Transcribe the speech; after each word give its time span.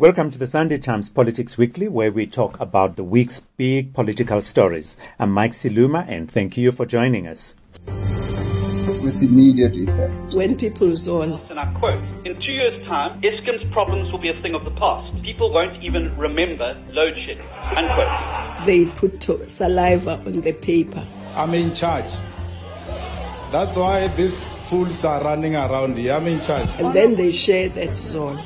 Welcome 0.00 0.30
to 0.30 0.38
the 0.38 0.46
Sunday 0.46 0.78
Times 0.78 1.10
Politics 1.10 1.58
Weekly, 1.58 1.86
where 1.86 2.10
we 2.10 2.26
talk 2.26 2.58
about 2.58 2.96
the 2.96 3.04
week's 3.04 3.40
big 3.58 3.92
political 3.92 4.40
stories. 4.40 4.96
I'm 5.18 5.30
Mike 5.30 5.52
Siluma, 5.52 6.08
and 6.08 6.30
thank 6.30 6.56
you 6.56 6.72
for 6.72 6.86
joining 6.86 7.26
us. 7.26 7.54
With 7.84 9.20
immediate 9.20 9.74
effect. 9.74 10.32
When 10.32 10.56
people 10.56 10.96
zone. 10.96 11.38
And 11.50 11.60
I 11.60 11.70
quote, 11.74 12.02
in 12.24 12.38
two 12.38 12.54
years' 12.54 12.78
time, 12.82 13.20
Eskom's 13.20 13.62
problems 13.62 14.10
will 14.10 14.18
be 14.18 14.30
a 14.30 14.32
thing 14.32 14.54
of 14.54 14.64
the 14.64 14.70
past. 14.70 15.22
People 15.22 15.52
won't 15.52 15.84
even 15.84 16.16
remember 16.16 16.78
load 16.92 17.14
shedding. 17.14 17.44
Unquote. 17.76 18.64
They 18.64 18.86
put 18.86 19.22
saliva 19.50 20.12
on 20.24 20.32
the 20.32 20.54
paper. 20.54 21.06
I'm 21.34 21.52
in 21.52 21.74
charge. 21.74 22.14
That's 23.50 23.76
why 23.76 24.06
these 24.08 24.52
fools 24.68 25.04
are 25.04 25.20
running 25.24 25.56
around 25.56 25.98
here. 25.98 26.12
I'm 26.14 26.26
in 26.28 26.40
charge. 26.40 26.68
And 26.78 26.94
then 26.94 27.16
they 27.16 27.32
share 27.32 27.68
that 27.70 27.96
zone. 27.96 28.36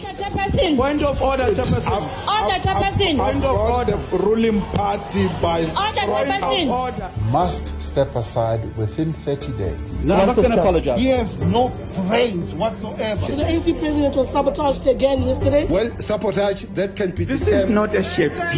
Point 0.76 1.02
of 1.02 1.20
order, 1.20 1.44
Chairperson. 1.44 2.02
Order, 2.26 2.58
Chairperson. 2.66 3.18
Point 3.18 3.44
of 3.44 3.56
order. 3.56 3.96
The 3.96 4.16
ruling 4.18 4.62
party 4.72 5.28
by 5.42 5.60
Order, 5.60 6.00
Chairperson. 6.00 6.68
order. 6.70 7.12
Must 7.30 7.82
step 7.82 8.16
aside 8.16 8.74
within 8.78 9.12
30 9.12 9.52
days. 9.58 10.04
No, 10.04 10.14
I'm 10.14 10.26
not 10.28 10.36
going 10.36 10.50
to 10.50 10.60
apologize. 10.60 10.98
He 10.98 11.08
has 11.08 11.36
no 11.38 11.68
brains 12.08 12.54
whatsoever. 12.54 13.20
So 13.20 13.36
the 13.36 13.44
ANC 13.44 13.78
president 13.78 14.16
was 14.16 14.30
sabotaged 14.30 14.86
again 14.86 15.22
yesterday. 15.22 15.66
Well, 15.66 15.94
sabotage, 15.98 16.62
that 16.62 16.96
can 16.96 17.10
be 17.10 17.24
This 17.26 17.46
is 17.46 17.66
not 17.66 17.94
a 17.94 18.02
Shakespeare. 18.02 18.48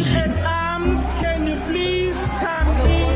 Arms, 0.45 0.99
can 1.21 1.45
you 1.47 1.59
please 1.67 2.25
come 2.39 2.69
in? 2.87 3.06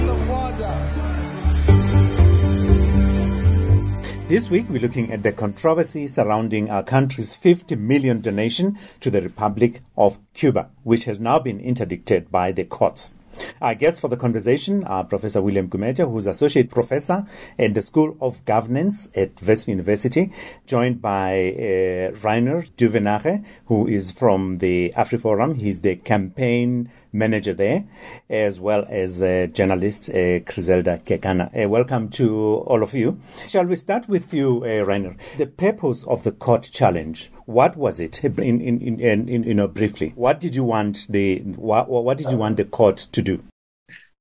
This 4.32 4.50
week, 4.50 4.68
we're 4.70 4.80
looking 4.80 5.12
at 5.12 5.24
the 5.24 5.34
controversy 5.34 6.08
surrounding 6.08 6.72
our 6.72 6.84
country's 6.84 7.36
50 7.36 7.76
million 7.76 8.22
donation 8.22 8.80
to 9.02 9.12
the 9.12 9.22
Republic 9.22 9.82
of 9.98 10.20
Cuba, 10.34 10.70
which 10.84 11.04
has 11.04 11.20
now 11.20 11.38
been 11.38 11.60
interdicted 11.60 12.32
by 12.32 12.54
the 12.54 12.64
courts. 12.64 13.14
Our 13.62 13.76
guests 13.76 14.00
for 14.00 14.08
the 14.08 14.16
conversation 14.16 14.86
are 14.86 15.04
Professor 15.04 15.42
William 15.42 15.68
Gumede, 15.68 16.10
who's 16.10 16.28
Associate 16.28 16.70
Professor 16.70 17.28
at 17.60 17.74
the 17.74 17.82
School 17.82 18.16
of 18.22 18.46
Governance 18.46 19.10
at 19.16 19.32
Wits 19.42 19.68
University, 19.68 20.32
joined 20.66 21.02
by 21.02 21.52
uh, 21.52 22.16
Rainer 22.24 22.64
Duvenage, 22.78 23.44
who 23.66 23.86
is 23.86 24.14
from 24.14 24.60
the 24.60 24.94
AfriForum. 24.96 25.58
He's 25.58 25.82
the 25.82 25.98
campaign 25.98 26.90
manager 27.14 27.54
there, 27.54 27.86
as 28.30 28.60
well 28.60 28.86
as 28.90 29.22
uh, 29.22 29.48
journalist 29.52 30.10
uh, 30.10 30.40
Griselda 30.40 31.00
Kekana. 31.06 31.66
Uh, 31.66 31.70
welcome 31.70 32.10
to 32.10 32.56
all 32.68 32.84
of 32.84 32.94
you. 32.94 33.20
Shall 33.48 33.66
we 33.66 33.76
start 33.76 34.08
with 34.08 34.34
you, 34.34 34.64
uh, 34.64 34.86
Rainer? 34.86 35.16
The 35.38 35.48
purpose 35.48 36.04
of 36.06 36.24
the 36.24 36.32
court 36.32 36.70
challenge. 36.72 37.32
What 37.46 37.76
was 37.76 38.00
it? 38.00 38.24
In, 38.24 38.40
in, 38.40 38.82
in, 38.82 39.00
in, 39.00 39.30
in 39.30 39.44
you 39.44 39.54
know, 39.54 39.68
briefly, 39.68 40.14
what 40.16 40.40
did 40.40 40.56
you 40.56 40.64
want 40.64 41.08
the 41.10 41.40
what, 41.40 41.90
what 41.90 42.18
did 42.18 42.30
you 42.30 42.38
want 42.38 42.58
the 42.58 42.66
court 42.66 42.98
to 42.98 43.22
do? 43.22 43.44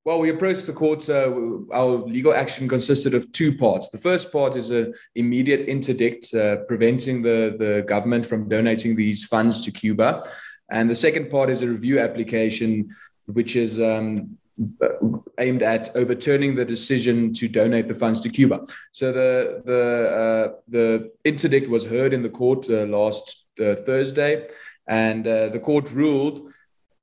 Well, 0.03 0.19
we 0.19 0.31
approached 0.31 0.67
the 0.67 0.73
court. 0.73 1.09
Uh, 1.11 1.31
our 1.73 1.99
legal 2.07 2.33
action 2.33 2.67
consisted 2.69 3.13
of 3.13 3.31
two 3.33 3.57
parts. 3.57 3.89
The 3.91 3.99
first 3.99 4.33
part 4.33 4.57
is 4.57 4.71
an 4.71 4.95
immediate 5.15 5.69
interdict, 5.69 6.33
uh, 6.35 6.65
preventing 6.67 7.21
the, 7.21 7.55
the 7.59 7.85
government 7.87 8.25
from 8.25 8.49
donating 8.49 8.97
these 8.97 9.25
funds 9.25 9.61
to 9.61 9.71
Cuba. 9.71 10.25
And 10.71 10.89
the 10.89 10.97
second 10.97 11.31
part 11.31 11.51
is 11.51 11.63
a 11.63 11.69
review 11.69 11.99
application, 11.99 12.95
which 13.27 13.57
is 13.57 13.81
um, 13.81 14.39
aimed 15.39 15.63
at 15.63 15.95
overturning 15.97 16.55
the 16.55 16.65
decision 16.65 17.33
to 17.35 17.49
donate 17.49 17.89
the 17.89 17.95
funds 17.95 18.21
to 18.21 18.29
Cuba. 18.29 18.65
So 18.93 19.13
the 19.13 19.63
the 19.65 19.83
uh, 20.23 20.55
the 20.69 21.11
interdict 21.25 21.69
was 21.69 21.85
heard 21.85 22.13
in 22.13 22.23
the 22.23 22.31
court 22.31 22.69
uh, 22.69 22.85
last 22.85 23.47
uh, 23.59 23.75
Thursday, 23.75 24.49
and 24.87 25.27
uh, 25.27 25.49
the 25.49 25.61
court 25.61 25.91
ruled 25.91 26.50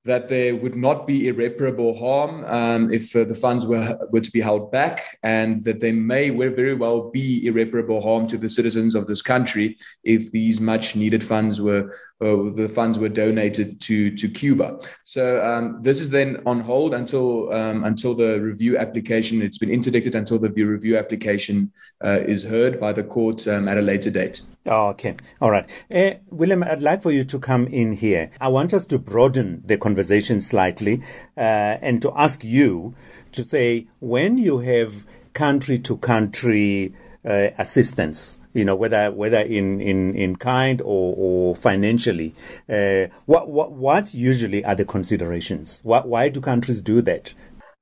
that 0.07 0.27
there 0.27 0.55
would 0.55 0.75
not 0.75 1.05
be 1.05 1.27
irreparable 1.27 1.97
harm 1.97 2.43
um, 2.45 2.91
if 2.91 3.15
uh, 3.15 3.23
the 3.23 3.35
funds 3.35 3.65
were, 3.65 3.97
were 4.11 4.21
to 4.21 4.31
be 4.31 4.41
held 4.41 4.71
back, 4.71 5.19
and 5.21 5.63
that 5.65 5.79
there 5.79 5.93
may 5.93 6.29
very 6.29 6.73
well 6.73 7.09
be 7.09 7.45
irreparable 7.45 8.01
harm 8.01 8.27
to 8.27 8.37
the 8.37 8.49
citizens 8.49 8.95
of 8.95 9.05
this 9.05 9.21
country 9.21 9.77
if 10.03 10.31
these 10.31 10.59
much 10.59 10.95
needed 10.95 11.23
funds 11.23 11.61
were 11.61 11.93
uh, 12.19 12.49
the 12.55 12.67
funds 12.67 12.97
were 12.97 13.09
donated 13.09 13.79
to 13.81 14.15
to 14.15 14.27
Cuba. 14.27 14.79
So 15.03 15.45
um, 15.45 15.79
this 15.83 15.99
is 15.99 16.09
then 16.09 16.41
on 16.47 16.59
hold 16.61 16.95
until 16.95 17.53
um, 17.53 17.83
until 17.83 18.15
the 18.15 18.41
review 18.41 18.77
application. 18.77 19.41
It's 19.41 19.59
been 19.59 19.69
interdicted 19.69 20.15
until 20.15 20.39
the 20.39 20.49
review 20.49 20.97
application 20.97 21.71
uh, 22.03 22.19
is 22.25 22.43
heard 22.43 22.79
by 22.79 22.91
the 22.93 23.03
court 23.03 23.47
um, 23.47 23.67
at 23.67 23.77
a 23.77 23.81
later 23.81 24.09
date. 24.09 24.41
Oh, 24.67 24.87
okay. 24.89 25.15
All 25.39 25.49
right. 25.49 25.65
Uh, 25.93 26.15
William, 26.29 26.61
I'd 26.61 26.81
like 26.81 27.01
for 27.01 27.11
you 27.11 27.23
to 27.23 27.39
come 27.39 27.67
in 27.67 27.93
here. 27.93 28.31
I 28.41 28.49
want 28.49 28.73
us 28.73 28.85
to 28.87 28.99
broaden 28.99 29.63
the 29.65 29.77
conversation 29.77 30.41
slightly 30.41 31.01
uh, 31.37 31.79
and 31.81 32.01
to 32.01 32.11
ask 32.17 32.43
you 32.43 32.93
to 33.31 33.45
say 33.45 33.87
when 33.99 34.37
you 34.37 34.59
have 34.59 35.05
country 35.33 35.79
to 35.79 35.97
country 35.97 36.93
uh, 37.23 37.49
assistance, 37.57 38.39
you 38.53 38.65
know, 38.65 38.75
whether 38.75 39.11
whether 39.11 39.39
in, 39.39 39.79
in, 39.79 40.13
in 40.15 40.35
kind 40.35 40.81
or, 40.81 41.13
or 41.17 41.55
financially, 41.55 42.35
uh, 42.69 43.05
what, 43.25 43.49
what 43.49 43.71
what 43.71 44.13
usually 44.13 44.65
are 44.65 44.75
the 44.75 44.85
considerations? 44.85 45.79
Why 45.83 46.27
do 46.29 46.41
countries 46.41 46.81
do 46.81 47.01
that? 47.03 47.33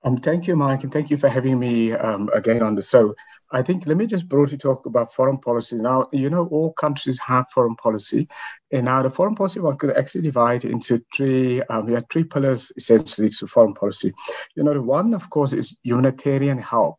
Um, 0.04 0.18
thank 0.18 0.46
you, 0.46 0.56
Mike, 0.56 0.84
and 0.84 0.94
thank 0.94 1.10
you 1.10 1.18
for 1.18 1.30
having 1.30 1.58
me 1.58 1.92
um, 1.92 2.30
again 2.32 2.62
on 2.62 2.76
the 2.76 2.84
show. 2.84 3.16
I 3.52 3.62
think 3.62 3.86
let 3.86 3.98
me 3.98 4.08
just 4.08 4.28
broadly 4.28 4.58
talk 4.58 4.86
about 4.86 5.14
foreign 5.14 5.38
policy. 5.38 5.76
Now, 5.76 6.10
you 6.12 6.30
know, 6.30 6.48
all 6.48 6.74
countries 6.74 7.20
have 7.20 7.50
foreign 7.50 7.76
policy, 7.76 8.28
and 8.72 8.86
now 8.86 9.04
the 9.04 9.10
foreign 9.10 9.36
policy 9.36 9.60
one 9.60 9.78
could 9.78 9.96
actually 9.96 10.24
divide 10.24 10.66
into 10.66 11.04
three. 11.16 11.62
Um, 11.64 11.86
we 11.86 11.94
have 11.94 12.06
three 12.10 12.24
pillars 12.24 12.72
essentially 12.76 13.30
to 13.30 13.48
foreign 13.48 13.74
policy. 13.74 14.14
You 14.56 14.64
know, 14.64 14.74
the 14.74 14.82
one, 14.82 15.14
of 15.14 15.30
course, 15.30 15.54
is 15.54 15.76
humanitarian 15.84 16.58
help. 16.58 16.98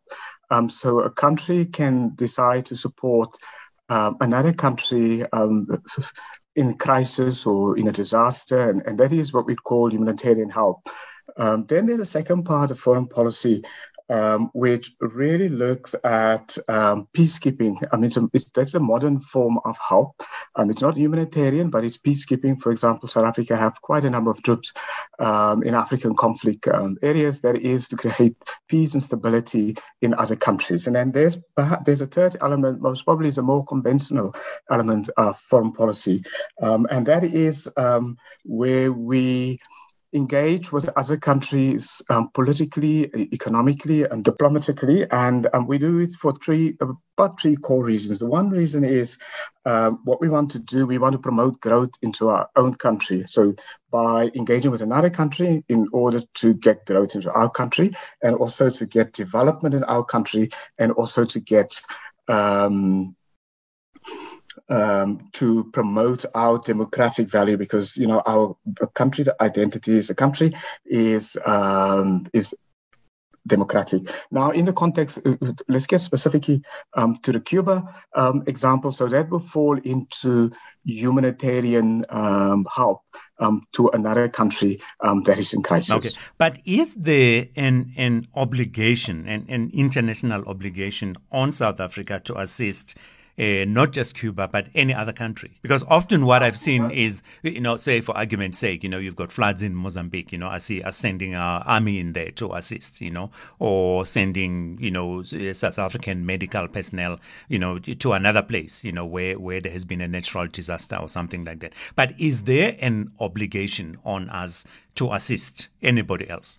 Um, 0.50 0.70
so 0.70 1.00
a 1.00 1.10
country 1.10 1.66
can 1.66 2.14
decide 2.14 2.66
to 2.66 2.76
support 2.76 3.36
um, 3.88 4.16
another 4.20 4.52
country 4.52 5.24
um, 5.32 5.66
in 6.56 6.74
crisis 6.74 7.46
or 7.46 7.76
in 7.76 7.88
a 7.88 7.92
disaster, 7.92 8.70
and, 8.70 8.82
and, 8.86 8.98
that 8.98 9.12
is 9.12 9.32
what 9.32 9.46
we 9.46 9.54
call 9.54 9.92
humanitarian 9.92 10.50
help. 10.50 10.88
Um, 11.36 11.66
then 11.66 11.86
there's 11.86 12.00
a 12.00 12.04
second 12.04 12.44
part 12.44 12.70
of 12.70 12.80
foreign 12.80 13.08
policy, 13.08 13.62
um, 14.08 14.50
which 14.52 14.92
really 15.00 15.48
looks 15.48 15.94
at 16.04 16.56
um, 16.68 17.08
peacekeeping. 17.12 17.86
I 17.92 17.96
mean, 17.96 18.04
it's, 18.04 18.18
it's, 18.32 18.46
that's 18.54 18.74
a 18.74 18.80
modern 18.80 19.20
form 19.20 19.58
of 19.64 19.76
help. 19.86 20.22
Um, 20.54 20.70
it's 20.70 20.82
not 20.82 20.96
humanitarian, 20.96 21.70
but 21.70 21.84
it's 21.84 21.98
peacekeeping. 21.98 22.60
For 22.60 22.70
example, 22.70 23.08
South 23.08 23.24
Africa 23.24 23.56
have 23.56 23.80
quite 23.82 24.04
a 24.04 24.10
number 24.10 24.30
of 24.30 24.42
troops 24.42 24.72
um, 25.18 25.62
in 25.62 25.74
African 25.74 26.14
conflict 26.14 26.68
um, 26.68 26.96
areas. 27.02 27.40
That 27.40 27.56
is 27.56 27.88
to 27.88 27.96
create 27.96 28.36
peace 28.68 28.94
and 28.94 29.02
stability 29.02 29.76
in 30.00 30.14
other 30.14 30.36
countries. 30.36 30.86
And 30.86 30.96
then 30.96 31.12
there's 31.12 31.38
there's 31.84 32.00
a 32.00 32.06
third 32.06 32.36
element, 32.40 32.80
most 32.80 33.04
probably 33.04 33.30
the 33.30 33.42
more 33.42 33.64
conventional 33.64 34.34
element 34.70 35.10
of 35.16 35.38
foreign 35.38 35.72
policy, 35.72 36.24
um, 36.62 36.86
and 36.90 37.06
that 37.06 37.24
is 37.24 37.68
where 38.44 38.92
we 38.92 39.60
engage 40.16 40.72
with 40.72 40.88
other 40.96 41.16
countries 41.16 42.02
um, 42.08 42.30
politically, 42.32 43.04
economically, 43.32 44.04
and 44.04 44.24
diplomatically. 44.24 45.06
And 45.10 45.46
um, 45.52 45.66
we 45.66 45.78
do 45.78 45.98
it 45.98 46.12
for 46.12 46.32
three, 46.32 46.76
about 46.80 47.40
three 47.40 47.56
core 47.56 47.84
reasons. 47.84 48.18
The 48.18 48.26
one 48.26 48.50
reason 48.50 48.84
is 48.84 49.18
um, 49.64 50.00
what 50.04 50.20
we 50.20 50.28
want 50.28 50.52
to 50.52 50.58
do, 50.58 50.86
we 50.86 50.98
want 50.98 51.12
to 51.12 51.18
promote 51.18 51.60
growth 51.60 51.90
into 52.02 52.28
our 52.28 52.48
own 52.56 52.74
country. 52.74 53.24
So 53.26 53.54
by 53.90 54.30
engaging 54.34 54.70
with 54.70 54.82
another 54.82 55.10
country 55.10 55.64
in 55.68 55.88
order 55.92 56.20
to 56.34 56.54
get 56.54 56.86
growth 56.86 57.14
into 57.14 57.30
our 57.32 57.50
country 57.50 57.92
and 58.22 58.34
also 58.36 58.70
to 58.70 58.86
get 58.86 59.12
development 59.12 59.74
in 59.74 59.84
our 59.84 60.04
country 60.04 60.50
and 60.78 60.92
also 60.92 61.24
to 61.26 61.40
get 61.40 61.80
um, 62.28 63.14
um, 64.68 65.28
to 65.32 65.64
promote 65.72 66.24
our 66.34 66.58
democratic 66.58 67.28
value 67.30 67.56
because 67.56 67.96
you 67.96 68.06
know 68.06 68.22
our 68.26 68.56
country 68.94 69.24
the 69.24 69.36
identity 69.42 69.98
as 69.98 70.10
a 70.10 70.14
country 70.14 70.54
is 70.84 71.36
um, 71.44 72.26
is 72.32 72.54
democratic. 73.46 74.02
Now, 74.30 74.50
in 74.50 74.64
the 74.64 74.72
context, 74.72 75.20
uh, 75.24 75.36
let's 75.68 75.86
get 75.86 76.00
specifically 76.00 76.62
um, 76.94 77.18
to 77.22 77.32
the 77.32 77.40
Cuba 77.40 77.94
um, 78.14 78.42
example. 78.46 78.92
So 78.92 79.06
that 79.08 79.30
will 79.30 79.40
fall 79.40 79.78
into 79.78 80.50
humanitarian 80.84 82.04
um, 82.08 82.66
help 82.74 83.02
um, 83.38 83.62
to 83.72 83.88
another 83.88 84.28
country 84.28 84.80
um, 85.00 85.22
that 85.24 85.38
is 85.38 85.52
in 85.52 85.62
crisis. 85.62 85.94
Okay, 85.94 86.10
but 86.38 86.58
is 86.64 86.94
there 86.94 87.46
an 87.56 87.92
an 87.96 88.26
obligation, 88.34 89.28
an, 89.28 89.46
an 89.48 89.70
international 89.72 90.44
obligation 90.46 91.14
on 91.30 91.52
South 91.52 91.80
Africa 91.80 92.20
to 92.24 92.38
assist? 92.38 92.96
Uh, 93.38 93.64
not 93.66 93.92
just 93.92 94.16
Cuba, 94.16 94.48
but 94.48 94.66
any 94.74 94.94
other 94.94 95.12
country? 95.12 95.58
Because 95.62 95.84
often 95.88 96.26
what 96.26 96.42
I've 96.42 96.56
seen 96.56 96.90
is, 96.90 97.22
you 97.42 97.60
know, 97.60 97.76
say 97.76 98.00
for 98.00 98.16
argument's 98.16 98.58
sake, 98.58 98.82
you 98.82 98.88
know, 98.88 98.98
you've 98.98 99.16
got 99.16 99.30
floods 99.32 99.62
in 99.62 99.74
Mozambique, 99.74 100.32
you 100.32 100.38
know, 100.38 100.48
I 100.48 100.58
see 100.58 100.82
us 100.82 100.96
sending 100.96 101.34
our 101.34 101.62
army 101.66 101.98
in 101.98 102.12
there 102.12 102.30
to 102.32 102.54
assist, 102.54 103.00
you 103.00 103.10
know, 103.10 103.30
or 103.58 104.06
sending, 104.06 104.78
you 104.80 104.90
know, 104.90 105.22
South 105.22 105.78
African 105.78 106.24
medical 106.26 106.66
personnel, 106.68 107.20
you 107.48 107.58
know, 107.58 107.78
to 107.78 108.12
another 108.12 108.42
place, 108.42 108.82
you 108.82 108.92
know, 108.92 109.04
where, 109.04 109.38
where 109.38 109.60
there 109.60 109.72
has 109.72 109.84
been 109.84 110.00
a 110.00 110.08
natural 110.08 110.46
disaster 110.46 110.96
or 110.96 111.08
something 111.08 111.44
like 111.44 111.60
that. 111.60 111.72
But 111.94 112.18
is 112.18 112.42
there 112.44 112.76
an 112.80 113.12
obligation 113.20 113.98
on 114.04 114.28
us 114.30 114.64
to 114.96 115.12
assist 115.12 115.68
anybody 115.82 116.28
else? 116.30 116.58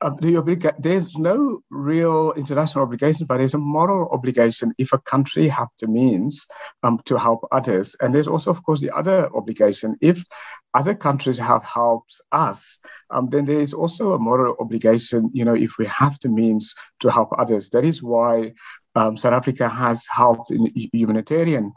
Uh, 0.00 0.10
the 0.20 0.34
obliga- 0.34 0.76
there's 0.78 1.18
no 1.18 1.60
real 1.70 2.32
international 2.36 2.84
obligation, 2.84 3.26
but 3.26 3.38
there's 3.38 3.54
a 3.54 3.58
moral 3.58 4.08
obligation 4.12 4.72
if 4.78 4.92
a 4.92 4.98
country 4.98 5.48
have 5.48 5.66
the 5.80 5.88
means 5.88 6.46
um, 6.84 7.00
to 7.04 7.18
help 7.18 7.40
others. 7.50 7.96
And 8.00 8.14
there's 8.14 8.28
also, 8.28 8.52
of 8.52 8.62
course, 8.62 8.80
the 8.80 8.94
other 8.94 9.28
obligation. 9.34 9.96
If 10.00 10.24
other 10.72 10.94
countries 10.94 11.40
have 11.40 11.64
helped 11.64 12.20
us, 12.30 12.80
um, 13.10 13.28
then 13.28 13.44
there 13.44 13.60
is 13.60 13.74
also 13.74 14.12
a 14.12 14.18
moral 14.20 14.54
obligation, 14.60 15.30
you 15.32 15.44
know, 15.44 15.54
if 15.54 15.78
we 15.78 15.86
have 15.86 16.16
the 16.22 16.28
means 16.28 16.74
to 17.00 17.10
help 17.10 17.30
others. 17.36 17.70
That 17.70 17.84
is 17.84 18.00
why 18.00 18.52
um, 18.94 19.16
South 19.16 19.32
Africa 19.32 19.68
has 19.68 20.06
helped 20.08 20.52
in 20.52 20.70
humanitarian 20.92 21.72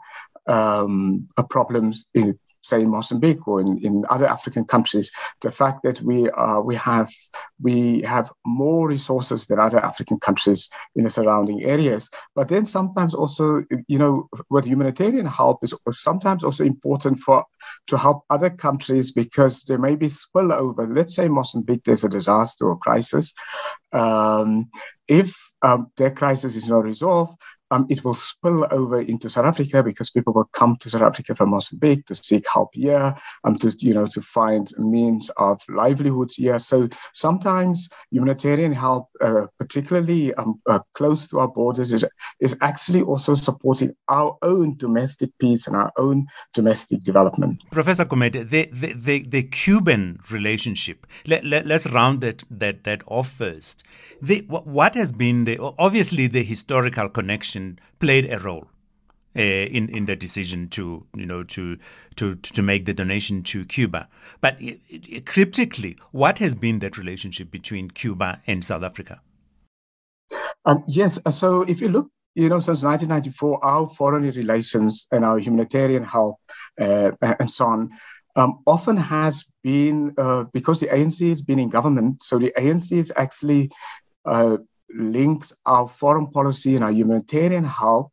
um, 0.46 1.28
problems 1.50 2.06
in 2.14 2.38
say 2.62 2.82
in 2.82 2.90
Mozambique 2.90 3.46
or 3.46 3.60
in, 3.60 3.78
in 3.84 4.04
other 4.08 4.26
African 4.26 4.64
countries, 4.64 5.10
the 5.40 5.52
fact 5.52 5.82
that 5.82 6.00
we 6.00 6.30
uh, 6.30 6.60
we 6.60 6.76
have 6.76 7.10
we 7.60 8.02
have 8.02 8.32
more 8.46 8.88
resources 8.88 9.46
than 9.46 9.58
other 9.58 9.78
African 9.78 10.18
countries 10.18 10.68
in 10.96 11.04
the 11.04 11.10
surrounding 11.10 11.62
areas. 11.64 12.10
But 12.34 12.48
then 12.48 12.64
sometimes 12.64 13.14
also, 13.14 13.64
you 13.88 13.98
know, 13.98 14.28
with 14.50 14.66
humanitarian 14.66 15.26
help 15.26 15.58
is 15.62 15.74
sometimes 15.90 16.44
also 16.44 16.64
important 16.64 17.18
for 17.18 17.44
to 17.88 17.98
help 17.98 18.24
other 18.30 18.50
countries 18.50 19.12
because 19.12 19.62
there 19.64 19.78
may 19.78 19.96
be 19.96 20.06
spillover. 20.06 20.94
Let's 20.94 21.14
say 21.14 21.28
Mozambique, 21.28 21.84
there's 21.84 22.04
a 22.04 22.08
disaster 22.08 22.68
or 22.68 22.78
crisis. 22.78 23.34
Um, 23.92 24.70
if 25.08 25.36
um, 25.62 25.88
that 25.96 26.16
crisis 26.16 26.56
is 26.56 26.68
not 26.68 26.84
resolved, 26.84 27.34
um, 27.72 27.86
it 27.88 28.04
will 28.04 28.14
spill 28.14 28.66
over 28.70 29.00
into 29.00 29.30
South 29.30 29.46
Africa 29.46 29.82
because 29.82 30.10
people 30.10 30.34
will 30.34 30.48
come 30.52 30.76
to 30.76 30.90
South 30.90 31.02
Africa 31.02 31.34
from 31.34 31.50
Mozambique 31.50 32.04
to 32.06 32.14
seek 32.14 32.44
help 32.52 32.70
here, 32.74 33.16
um, 33.44 33.56
to 33.58 33.74
you 33.78 33.94
know 33.94 34.06
to 34.08 34.20
find 34.20 34.68
means 34.76 35.30
of 35.38 35.60
livelihoods 35.70 36.34
here. 36.34 36.58
So 36.58 36.88
sometimes 37.14 37.88
humanitarian 38.10 38.74
help, 38.74 39.08
uh, 39.22 39.46
particularly 39.58 40.34
um, 40.34 40.60
uh, 40.68 40.80
close 40.92 41.28
to 41.28 41.40
our 41.40 41.48
borders, 41.48 41.94
is 41.94 42.04
is 42.40 42.58
actually 42.60 43.00
also 43.00 43.34
supporting 43.34 43.96
our 44.08 44.36
own 44.42 44.76
domestic 44.76 45.30
peace 45.38 45.66
and 45.66 45.74
our 45.74 45.92
own 45.96 46.26
domestic 46.52 47.02
development. 47.02 47.62
Professor 47.70 48.04
Gumede, 48.04 48.50
the, 48.50 48.68
the, 48.70 48.92
the, 48.92 49.22
the, 49.26 49.42
Cuban 49.44 50.18
relationship. 50.30 51.06
Let, 51.26 51.44
let, 51.44 51.70
us 51.70 51.86
round 51.86 52.20
that 52.20 52.42
that 52.50 52.84
that 52.84 53.02
off 53.06 53.30
first. 53.30 53.82
The, 54.20 54.40
what 54.48 54.94
has 54.94 55.10
been 55.10 55.44
the 55.44 55.58
obviously 55.78 56.26
the 56.26 56.42
historical 56.42 57.08
connection 57.08 57.61
played 57.98 58.30
a 58.30 58.38
role 58.38 58.66
uh, 59.36 59.40
in 59.40 59.88
in 59.88 60.06
the 60.06 60.16
decision 60.16 60.68
to 60.68 61.06
you 61.14 61.26
know 61.26 61.42
to 61.42 61.78
to 62.16 62.34
to 62.36 62.62
make 62.62 62.84
the 62.84 62.94
donation 62.94 63.42
to 63.42 63.64
Cuba. 63.64 64.08
But 64.40 64.60
it, 64.60 64.80
it, 64.88 65.26
cryptically, 65.26 65.96
what 66.12 66.38
has 66.38 66.54
been 66.54 66.80
that 66.80 66.98
relationship 66.98 67.50
between 67.50 67.90
Cuba 67.90 68.40
and 68.46 68.64
South 68.64 68.82
Africa? 68.82 69.20
Um, 70.64 70.84
yes. 70.86 71.18
So 71.30 71.62
if 71.62 71.80
you 71.80 71.88
look, 71.88 72.08
you 72.34 72.48
know, 72.48 72.60
since 72.60 72.82
1994, 72.82 73.64
our 73.64 73.88
foreign 73.88 74.22
relations 74.22 75.06
and 75.10 75.24
our 75.24 75.38
humanitarian 75.38 76.04
help 76.04 76.36
uh, 76.80 77.12
and 77.22 77.50
so 77.50 77.66
on. 77.66 77.90
Um, 78.34 78.60
often 78.66 78.96
has 78.96 79.44
been 79.62 80.14
uh, 80.16 80.44
because 80.54 80.80
the 80.80 80.86
ANC 80.86 81.28
has 81.28 81.42
been 81.42 81.58
in 81.58 81.68
government, 81.68 82.22
so 82.22 82.38
the 82.38 82.50
ANC 82.56 82.90
is 82.92 83.12
actually 83.14 83.70
uh, 84.24 84.56
links 84.94 85.54
our 85.66 85.88
foreign 85.88 86.28
policy 86.28 86.74
and 86.74 86.84
our 86.84 86.92
humanitarian 86.92 87.64
help 87.64 88.12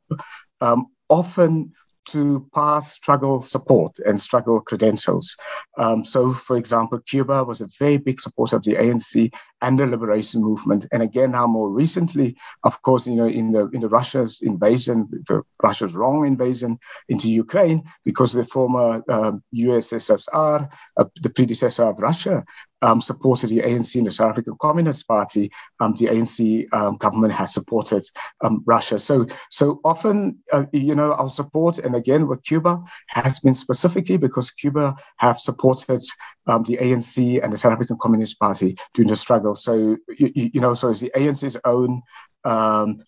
um, 0.61 0.87
often 1.09 1.73
to 2.05 2.47
past 2.53 2.93
struggle 2.93 3.41
support 3.41 3.99
and 3.99 4.19
struggle 4.19 4.59
credentials. 4.61 5.35
Um, 5.77 6.03
so, 6.03 6.33
for 6.33 6.57
example, 6.57 6.99
Cuba 6.99 7.43
was 7.43 7.61
a 7.61 7.69
very 7.77 7.97
big 7.97 8.19
supporter 8.19 8.55
of 8.55 8.63
the 8.63 8.75
ANC 8.75 9.31
and 9.61 9.77
the 9.79 9.85
liberation 9.85 10.41
movement. 10.41 10.85
And 10.91 11.03
again, 11.03 11.31
now 11.31 11.47
more 11.47 11.69
recently, 11.69 12.37
of 12.63 12.81
course, 12.81 13.07
you 13.07 13.15
know, 13.15 13.27
in 13.27 13.51
the 13.51 13.67
in 13.69 13.81
the 13.81 13.89
Russia's 13.89 14.41
invasion, 14.41 15.07
the 15.27 15.43
Russia's 15.61 15.93
wrong 15.93 16.25
invasion 16.25 16.79
into 17.07 17.29
Ukraine, 17.29 17.83
because 18.03 18.33
the 18.33 18.45
former 18.45 19.03
um, 19.09 19.43
USSR, 19.53 20.69
uh, 20.97 21.05
the 21.21 21.29
predecessor 21.29 21.83
of 21.83 21.99
Russia, 21.99 22.43
um, 22.81 23.01
supported 23.01 23.49
the 23.49 23.59
ANC 23.59 23.95
and 23.95 24.07
the 24.07 24.11
South 24.11 24.31
African 24.31 24.55
Communist 24.61 25.07
Party, 25.07 25.51
um, 25.79 25.93
the 25.93 26.05
ANC 26.05 26.65
um, 26.73 26.97
government 26.97 27.33
has 27.33 27.53
supported 27.53 28.03
um, 28.41 28.63
Russia. 28.65 28.97
So, 28.97 29.27
so 29.49 29.81
often, 29.83 30.39
uh, 30.51 30.65
you 30.71 30.95
know, 30.95 31.13
our 31.13 31.29
support, 31.29 31.79
and 31.79 31.95
again 31.95 32.27
with 32.27 32.43
Cuba, 32.43 32.81
has 33.07 33.39
been 33.39 33.53
specifically 33.53 34.17
because 34.17 34.51
Cuba 34.51 34.95
have 35.17 35.39
supported 35.39 36.01
um, 36.49 36.63
the 36.63 36.77
ANC 36.77 37.43
and 37.43 37.53
the 37.53 37.57
South 37.57 37.73
African 37.73 37.97
Communist 38.01 38.39
Party 38.39 38.75
during 38.93 39.09
the 39.09 39.15
struggle. 39.15 39.53
So, 39.55 39.97
you, 40.17 40.31
you 40.35 40.59
know, 40.59 40.73
so 40.73 40.89
it's 40.89 40.99
the 40.99 41.11
ANC's 41.15 41.57
own 41.63 42.01
um, 42.43 43.03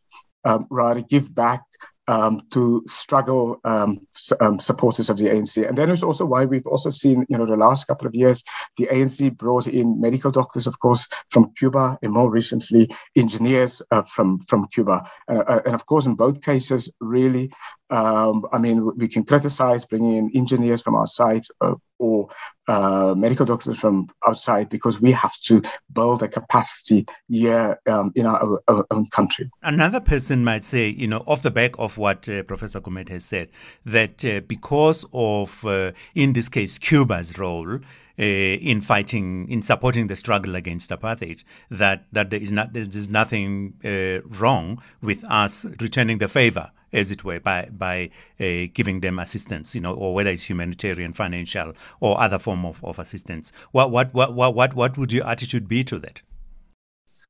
um, 0.46 0.68
rather 0.70 1.02
give 1.02 1.34
back 1.34 1.64
um, 2.08 2.42
to 2.52 2.84
struggle 2.88 3.60
um, 3.64 4.06
um, 4.40 4.60
supporters 4.60 5.10
of 5.10 5.18
the 5.18 5.26
ANC. 5.26 5.68
And 5.68 5.78
then 5.78 5.90
it's 5.90 6.04
also 6.04 6.26
why 6.26 6.46
we've 6.46 6.66
also 6.66 6.90
seen, 6.90 7.26
you 7.30 7.38
know, 7.38 7.46
the 7.46 7.56
last 7.56 7.86
couple 7.88 8.08
of 8.08 8.14
years, 8.14 8.44
the 8.78 8.88
ANC 8.92 9.38
brought 9.38 9.68
in 9.68 10.02
medical 10.02 10.32
doctors, 10.32 10.68
of 10.68 10.80
course, 10.80 11.08
from 11.30 11.54
Cuba, 11.54 11.98
and 12.02 12.12
more 12.12 12.30
recently, 12.30 12.90
engineers 13.16 13.82
uh, 13.92 14.04
from 14.04 14.40
from 14.48 14.68
Cuba. 14.68 15.10
Uh, 15.28 15.62
and 15.66 15.74
of 15.74 15.86
course, 15.86 16.06
in 16.06 16.16
both 16.16 16.42
cases, 16.42 16.92
really, 17.00 17.52
um, 17.90 18.46
I 18.52 18.58
mean, 18.58 18.98
we 18.98 19.08
can 19.08 19.24
criticize 19.24 19.86
bringing 19.86 20.18
in 20.18 20.32
engineers 20.36 20.82
from 20.82 20.96
outside 20.96 21.44
uh, 21.62 21.76
or 22.02 22.28
uh, 22.68 23.14
medical 23.16 23.46
doctors 23.46 23.80
from 23.80 24.10
outside 24.28 24.70
because 24.70 25.00
we 25.00 25.12
have 25.12 25.34
to 25.44 25.62
build 25.94 26.24
a 26.24 26.28
capacity 26.28 27.06
here 27.30 27.80
um, 27.88 28.12
in 28.16 28.26
our, 28.26 28.60
our, 28.68 28.86
own 28.90 29.06
country. 29.08 29.50
Another 29.62 30.00
person 30.00 30.44
might 30.44 30.66
say, 30.66 30.90
you 30.90 31.08
know, 31.08 31.24
off 31.28 31.44
the 31.44 31.52
back 31.52 31.74
of 31.78 31.98
what 31.98 32.28
uh, 32.28 32.44
Professor 32.44 32.82
Gumede 32.82 33.10
has 33.10 33.24
said, 33.24 33.50
that 33.86 34.26
uh, 34.26 34.42
because 34.48 35.06
of, 35.14 35.64
uh, 35.66 35.92
in 36.16 36.34
this 36.34 36.50
case, 36.50 36.80
Cuba's 36.80 37.38
role, 37.38 37.76
uh, 37.76 38.24
in 38.24 38.82
fighting, 38.82 39.50
in 39.50 39.62
supporting 39.62 40.08
the 40.08 40.16
struggle 40.16 40.56
against 40.56 40.90
apartheid, 40.90 41.44
that, 41.70 42.06
that 42.12 42.32
there 42.32 42.42
is 42.42 42.52
not, 42.52 42.74
there's 42.74 43.10
nothing 43.10 43.74
uh, 43.86 44.28
wrong 44.40 44.82
with 45.02 45.24
us 45.26 45.66
returning 45.80 46.18
the 46.18 46.28
favor 46.28 46.72
as 46.94 47.12
it 47.12 47.24
were, 47.24 47.40
by 47.40 47.70
by 47.72 48.10
uh, 48.40 48.68
giving 48.74 49.00
them 49.00 49.20
assistance, 49.20 49.76
you 49.76 49.82
know, 49.82 49.94
or 49.94 50.14
whether 50.14 50.30
it's 50.30 50.44
humanitarian, 50.44 51.14
financial, 51.14 51.74
or 52.00 52.20
other 52.20 52.40
form 52.40 52.66
of, 52.66 52.84
of 52.84 53.00
assistance. 53.00 53.52
What 53.72 53.92
what 53.92 54.14
what 54.14 54.36
what 54.36 54.74
what 54.74 54.98
would 54.98 55.14
your 55.14 55.28
attitude 55.28 55.68
be 55.68 55.84
to 55.86 56.00
that? 56.00 56.22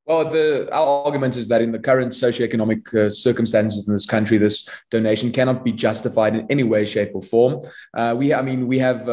Well, 0.06 0.30
the, 0.30 0.68
our 0.74 1.06
argument 1.06 1.36
is 1.36 1.48
that 1.50 1.62
in 1.62 1.72
the 1.72 1.80
current 1.80 2.12
socioeconomic 2.12 2.94
uh, 2.96 3.10
circumstances 3.10 3.88
in 3.88 3.94
this 3.94 4.08
country, 4.08 4.40
this 4.40 4.68
donation 4.90 5.32
cannot 5.32 5.64
be 5.64 5.72
justified 5.72 6.36
in 6.36 6.48
any 6.50 6.64
way, 6.64 6.86
shape, 6.86 7.12
or 7.14 7.22
form. 7.22 7.62
Uh, 7.94 8.16
we, 8.18 8.34
I 8.34 8.42
mean, 8.42 8.68
we 8.68 8.80
have. 8.80 9.08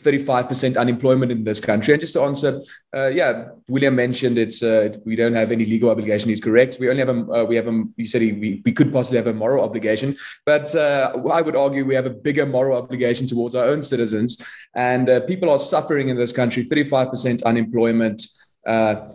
Uh, 0.00 0.10
35% 0.10 0.76
unemployment 0.76 1.32
in 1.32 1.44
this 1.44 1.60
country. 1.60 1.94
And 1.94 2.00
just 2.00 2.14
to 2.14 2.22
answer, 2.22 2.62
uh, 2.96 3.08
yeah, 3.08 3.48
William 3.68 3.94
mentioned 3.94 4.38
it's 4.38 4.62
uh, 4.62 4.96
we 5.04 5.16
don't 5.16 5.34
have 5.34 5.52
any 5.52 5.64
legal 5.64 5.90
obligation. 5.90 6.30
He's 6.30 6.40
correct. 6.40 6.76
We 6.80 6.88
only 6.88 7.00
have 7.00 7.08
a 7.08 7.32
uh, 7.32 7.44
we 7.44 7.56
have 7.56 7.68
a 7.68 7.84
you 7.96 8.06
said 8.06 8.22
he, 8.22 8.32
we, 8.32 8.62
we 8.64 8.72
could 8.72 8.92
possibly 8.92 9.18
have 9.18 9.26
a 9.26 9.34
moral 9.34 9.64
obligation, 9.64 10.16
but 10.46 10.74
uh, 10.74 11.12
I 11.32 11.42
would 11.42 11.56
argue 11.56 11.84
we 11.84 11.94
have 11.94 12.06
a 12.06 12.10
bigger 12.10 12.46
moral 12.46 12.78
obligation 12.78 13.26
towards 13.26 13.54
our 13.54 13.66
own 13.66 13.82
citizens. 13.82 14.44
And 14.74 15.08
uh, 15.08 15.20
people 15.20 15.50
are 15.50 15.58
suffering 15.58 16.08
in 16.08 16.16
this 16.16 16.32
country. 16.32 16.64
35% 16.64 17.42
unemployment. 17.44 18.22
Uh, 18.66 19.12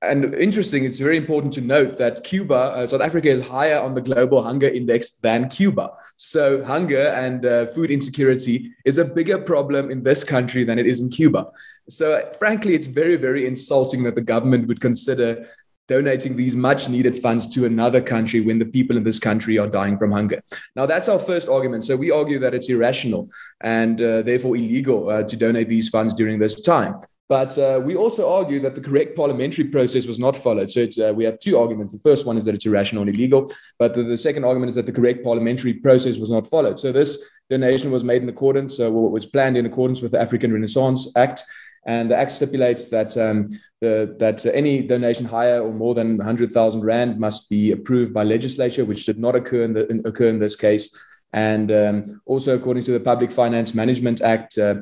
and 0.00 0.34
interesting, 0.34 0.84
it's 0.84 0.98
very 0.98 1.16
important 1.16 1.52
to 1.54 1.60
note 1.60 1.98
that 1.98 2.22
Cuba, 2.22 2.86
South 2.86 3.00
Africa, 3.00 3.28
is 3.28 3.46
higher 3.46 3.80
on 3.80 3.94
the 3.94 4.00
global 4.00 4.42
hunger 4.42 4.68
index 4.68 5.12
than 5.12 5.48
Cuba. 5.48 5.90
So 6.16 6.64
hunger 6.64 7.08
and 7.08 7.44
uh, 7.44 7.66
food 7.66 7.90
insecurity 7.90 8.72
is 8.84 8.98
a 8.98 9.04
bigger 9.04 9.38
problem 9.38 9.90
in 9.90 10.04
this 10.04 10.22
country 10.22 10.62
than 10.62 10.78
it 10.78 10.86
is 10.86 11.00
in 11.00 11.10
Cuba. 11.10 11.48
So 11.88 12.30
frankly, 12.38 12.74
it's 12.74 12.86
very, 12.86 13.16
very 13.16 13.46
insulting 13.46 14.04
that 14.04 14.14
the 14.14 14.20
government 14.20 14.68
would 14.68 14.80
consider 14.80 15.48
donating 15.88 16.36
these 16.36 16.54
much 16.54 16.88
needed 16.88 17.20
funds 17.20 17.46
to 17.48 17.64
another 17.64 18.00
country 18.00 18.40
when 18.40 18.58
the 18.58 18.66
people 18.66 18.96
in 18.96 19.02
this 19.02 19.18
country 19.18 19.58
are 19.58 19.66
dying 19.66 19.98
from 19.98 20.12
hunger. 20.12 20.40
Now, 20.76 20.86
that's 20.86 21.08
our 21.08 21.18
first 21.18 21.48
argument. 21.48 21.84
So 21.86 21.96
we 21.96 22.10
argue 22.10 22.38
that 22.40 22.54
it's 22.54 22.68
irrational 22.68 23.30
and 23.62 24.00
uh, 24.00 24.22
therefore 24.22 24.54
illegal 24.54 25.08
uh, 25.08 25.22
to 25.24 25.36
donate 25.36 25.68
these 25.68 25.88
funds 25.88 26.14
during 26.14 26.38
this 26.38 26.60
time. 26.60 27.00
But 27.28 27.58
uh, 27.58 27.80
we 27.84 27.94
also 27.94 28.32
argue 28.32 28.58
that 28.60 28.74
the 28.74 28.80
correct 28.80 29.14
parliamentary 29.14 29.64
process 29.64 30.06
was 30.06 30.18
not 30.18 30.34
followed. 30.34 30.70
So 30.70 30.88
uh, 31.06 31.12
we 31.12 31.24
have 31.24 31.38
two 31.38 31.58
arguments. 31.58 31.92
The 31.92 32.00
first 32.00 32.24
one 32.24 32.38
is 32.38 32.46
that 32.46 32.54
it's 32.54 32.64
irrational 32.64 33.02
and 33.02 33.14
illegal, 33.14 33.52
but 33.78 33.94
the, 33.94 34.02
the, 34.02 34.16
second 34.16 34.44
argument 34.44 34.70
is 34.70 34.76
that 34.76 34.86
the 34.86 34.92
correct 34.92 35.22
parliamentary 35.22 35.74
process 35.74 36.18
was 36.18 36.30
not 36.30 36.46
followed. 36.46 36.78
So 36.78 36.90
this 36.90 37.18
donation 37.50 37.90
was 37.90 38.02
made 38.02 38.22
in 38.22 38.28
accordance, 38.28 38.80
uh, 38.80 38.90
was 38.90 39.26
planned 39.26 39.58
in 39.58 39.66
accordance 39.66 40.00
with 40.00 40.12
the 40.12 40.20
African 40.20 40.52
Renaissance 40.52 41.06
Act. 41.16 41.44
And 41.86 42.10
the 42.10 42.16
act 42.16 42.32
stipulates 42.32 42.86
that 42.86 43.16
um, 43.16 43.48
the, 43.80 44.14
that 44.18 44.44
any 44.46 44.82
donation 44.82 45.24
higher 45.24 45.62
or 45.62 45.72
more 45.72 45.94
than 45.94 46.16
100,000 46.16 46.80
rand 46.82 47.18
must 47.18 47.48
be 47.48 47.72
approved 47.72 48.12
by 48.12 48.24
legislature, 48.24 48.84
which 48.84 49.06
did 49.06 49.18
not 49.18 49.36
occur 49.36 49.62
in, 49.62 49.72
the, 49.74 49.86
in 49.86 50.02
occur 50.04 50.26
in 50.26 50.38
this 50.38 50.56
case. 50.56 50.90
And 51.32 51.70
um, 51.70 52.20
also, 52.26 52.54
according 52.54 52.82
to 52.84 52.92
the 52.92 53.00
Public 53.00 53.30
Finance 53.30 53.74
Management 53.74 54.22
Act, 54.22 54.58
uh, 54.58 54.76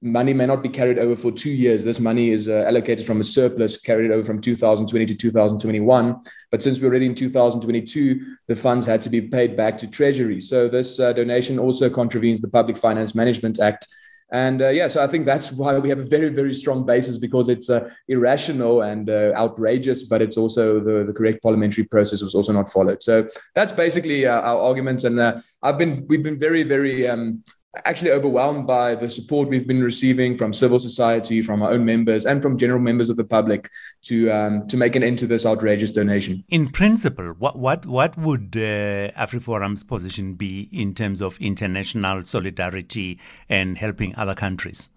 money 0.00 0.32
may 0.32 0.46
not 0.46 0.62
be 0.62 0.68
carried 0.68 0.98
over 0.98 1.16
for 1.16 1.32
two 1.32 1.50
years. 1.50 1.84
This 1.84 2.00
money 2.00 2.30
is 2.30 2.48
uh, 2.48 2.64
allocated 2.66 3.04
from 3.04 3.20
a 3.20 3.24
surplus 3.24 3.78
carried 3.78 4.10
over 4.10 4.24
from 4.24 4.40
2020 4.40 5.06
to 5.06 5.14
2021. 5.14 6.20
But 6.50 6.62
since 6.62 6.80
we're 6.80 6.88
already 6.88 7.06
in 7.06 7.14
2022, 7.14 8.36
the 8.46 8.56
funds 8.56 8.86
had 8.86 9.02
to 9.02 9.10
be 9.10 9.20
paid 9.20 9.56
back 9.56 9.78
to 9.78 9.86
Treasury. 9.86 10.40
So 10.40 10.68
this 10.68 11.00
uh, 11.00 11.12
donation 11.12 11.58
also 11.58 11.90
contravenes 11.90 12.40
the 12.40 12.48
Public 12.48 12.76
Finance 12.76 13.14
Management 13.14 13.58
Act. 13.58 13.86
And 14.30 14.60
uh, 14.60 14.68
yeah, 14.68 14.88
so 14.88 15.02
I 15.02 15.06
think 15.06 15.24
that's 15.24 15.50
why 15.52 15.78
we 15.78 15.88
have 15.88 16.00
a 16.00 16.04
very, 16.04 16.28
very 16.28 16.52
strong 16.52 16.84
basis 16.84 17.16
because 17.16 17.48
it's 17.48 17.70
uh, 17.70 17.90
irrational 18.08 18.82
and 18.82 19.08
uh, 19.08 19.32
outrageous, 19.34 20.02
but 20.02 20.20
it's 20.20 20.36
also 20.36 20.80
the, 20.80 21.04
the 21.04 21.14
correct 21.14 21.42
parliamentary 21.42 21.84
process 21.84 22.20
was 22.20 22.34
also 22.34 22.52
not 22.52 22.70
followed. 22.70 23.02
So 23.02 23.26
that's 23.54 23.72
basically 23.72 24.26
uh, 24.26 24.40
our 24.42 24.60
arguments. 24.60 25.04
And 25.04 25.18
I've 25.62 25.78
been, 25.78 26.06
we've 26.08 26.22
been 26.22 26.38
very, 26.38 26.62
very 26.62 27.08
um, 27.08 27.42
actually 27.84 28.10
overwhelmed 28.10 28.66
by 28.66 28.94
the 28.94 29.10
support 29.10 29.48
we've 29.48 29.66
been 29.66 29.82
receiving 29.82 30.36
from 30.36 30.52
civil 30.52 30.78
society, 30.78 31.42
from 31.42 31.62
our 31.62 31.70
own 31.70 31.84
members, 31.84 32.24
and 32.26 32.40
from 32.42 32.56
general 32.56 32.80
members 32.80 33.10
of 33.10 33.16
the 33.16 33.24
public 33.24 33.68
to 34.02 34.30
um, 34.30 34.66
to 34.68 34.76
make 34.76 34.96
an 34.96 35.02
end 35.02 35.18
to 35.18 35.26
this 35.26 35.44
outrageous 35.44 35.92
donation. 35.92 36.44
In 36.48 36.68
principle, 36.70 37.34
what 37.38 37.58
what 37.58 37.86
what 37.86 38.16
would 38.16 38.56
uh, 38.56 39.10
AfriForum's 39.12 39.84
position 39.84 40.34
be 40.34 40.68
in 40.72 40.94
terms 40.94 41.20
of 41.20 41.38
international 41.40 42.22
solidarity 42.22 43.18
and 43.48 43.76
helping 43.76 44.14
other 44.16 44.34
countries? 44.34 44.88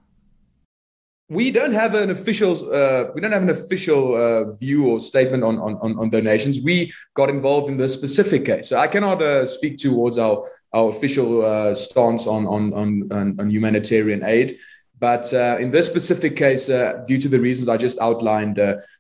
We 1.31 1.49
don't 1.49 1.71
have 1.71 1.95
an 1.95 2.09
official 2.09 2.51
uh, 2.73 3.05
we 3.15 3.21
don't 3.21 3.31
have 3.31 3.43
an 3.43 3.51
official 3.51 4.15
uh, 4.15 4.51
view 4.51 4.87
or 4.89 4.99
statement 4.99 5.45
on, 5.45 5.59
on, 5.59 5.97
on 5.97 6.09
donations. 6.09 6.59
We 6.59 6.91
got 7.13 7.29
involved 7.29 7.69
in 7.69 7.77
this 7.77 7.93
specific 7.93 8.43
case, 8.43 8.67
so 8.67 8.75
I 8.77 8.87
cannot 8.87 9.21
uh, 9.21 9.47
speak 9.47 9.77
towards 9.77 10.17
our 10.17 10.43
our 10.73 10.89
official 10.89 11.45
uh, 11.45 11.73
stance 11.73 12.27
on, 12.27 12.45
on 12.47 12.73
on 12.73 13.39
on 13.39 13.49
humanitarian 13.49 14.25
aid. 14.25 14.57
But 14.99 15.33
uh, 15.33 15.55
in 15.57 15.71
this 15.71 15.87
specific 15.87 16.35
case, 16.35 16.67
uh, 16.67 17.01
due 17.07 17.17
to 17.21 17.29
the 17.29 17.39
reasons 17.39 17.69
I 17.69 17.77
just 17.77 17.97
outlined, 17.99 18.57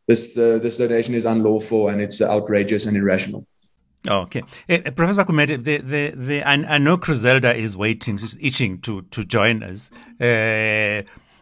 this 0.07 0.33
this 0.33 0.77
donation 0.77 1.13
is 1.15 1.25
unlawful 1.25 1.89
and 1.89 1.99
it's 1.99 2.21
outrageous 2.21 2.85
and 2.85 2.95
irrational. 2.95 3.45
Okay, 4.07 4.41
Professor 4.95 5.25
Gumede, 5.25 5.63
the, 5.63 5.77
the, 5.77 6.13
the, 6.15 6.43
I, 6.43 6.53
I 6.53 6.77
know 6.79 6.95
Griselda 6.95 7.53
is 7.53 7.75
waiting, 7.75 8.17
she's 8.17 8.37
itching 8.39 8.79
to 8.81 9.01
to 9.11 9.25
join 9.25 9.63
us 9.63 9.91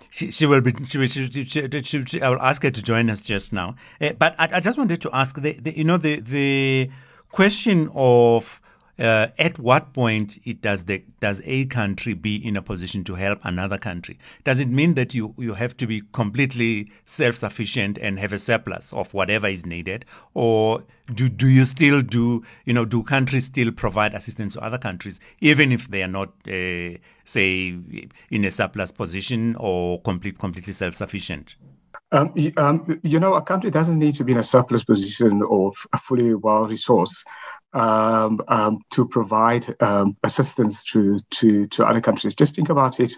she, 0.10 0.32
she 0.32 0.46
will 0.46 0.62
be. 0.62 0.74
She, 0.88 1.08
she, 1.08 1.46
she, 1.46 2.06
she, 2.06 2.22
I 2.22 2.30
will 2.30 2.42
ask 2.42 2.64
her 2.64 2.72
to 2.72 2.82
join 2.82 3.10
us 3.10 3.22
just 3.22 3.54
now. 3.54 3.76
Uh, 4.02 4.14
but 4.14 4.36
I, 4.40 4.50
I, 4.54 4.60
just 4.60 4.78
wanted 4.78 5.02
to 5.02 5.10
ask 5.14 5.40
the, 5.40 5.54
the, 5.54 5.78
you 5.78 5.84
know 5.84 5.98
the 5.98 6.20
the 6.20 6.90
question 7.32 7.92
of 7.94 8.60
uh, 9.00 9.28
at 9.38 9.58
what 9.58 9.94
point 9.94 10.38
it 10.44 10.62
does 10.62 10.86
the 10.86 11.02
does 11.22 11.42
a 11.46 11.66
country 11.66 12.14
be 12.14 12.36
in 12.36 12.58
a 12.58 12.62
position 12.62 13.04
to 13.06 13.16
help 13.16 13.40
another 13.44 13.78
country? 13.78 14.20
Does 14.44 14.60
it 14.60 14.70
mean 14.70 14.96
that 14.96 15.14
you 15.14 15.34
you 15.38 15.54
have 15.54 15.76
to 15.78 15.88
be 15.88 16.04
completely 16.12 16.92
self 17.06 17.36
sufficient 17.36 17.98
and 17.98 18.20
have 18.20 18.34
a 18.34 18.40
surplus 18.40 18.92
of 18.94 19.14
whatever 19.14 19.48
is 19.48 19.66
needed, 19.66 20.06
or 20.34 20.84
do 21.14 21.30
do 21.30 21.48
you 21.48 21.66
still 21.66 22.02
do 22.02 22.44
you 22.66 22.74
know 22.74 22.86
do 22.86 23.02
countries 23.02 23.46
still 23.46 23.72
provide 23.72 24.14
assistance 24.14 24.54
to 24.54 24.62
other 24.62 24.78
countries 24.78 25.20
even 25.40 25.72
if 25.72 25.88
they 25.90 26.04
are 26.04 26.08
not 26.08 26.30
uh, 26.48 26.98
say 27.24 27.76
in 28.30 28.46
a 28.46 28.52
surplus 28.52 28.92
position 28.92 29.56
or 29.60 30.02
complete 30.02 30.40
completely 30.40 30.74
self 30.74 30.96
sufficient? 30.96 31.56
Um, 32.12 32.34
um, 32.58 33.00
you 33.04 33.20
know, 33.20 33.36
a 33.36 33.42
country 33.42 33.70
doesn't 33.70 34.00
need 34.00 34.16
to 34.16 34.24
be 34.24 34.32
in 34.32 34.40
a 34.40 34.44
surplus 34.44 34.84
position 34.84 35.44
or 35.44 35.74
a 35.94 35.98
fully 35.98 36.34
well 36.34 36.68
resourced 36.68 37.24
um, 37.74 38.42
um, 38.48 38.80
to 38.92 39.08
provide 39.08 39.66
um, 39.82 40.18
assistance 40.24 40.84
to, 40.86 41.20
to, 41.32 41.68
to 41.68 41.86
other 41.86 42.02
countries. 42.02 42.36
Just 42.36 42.56
think 42.56 42.70
about 42.70 43.00
it. 43.00 43.14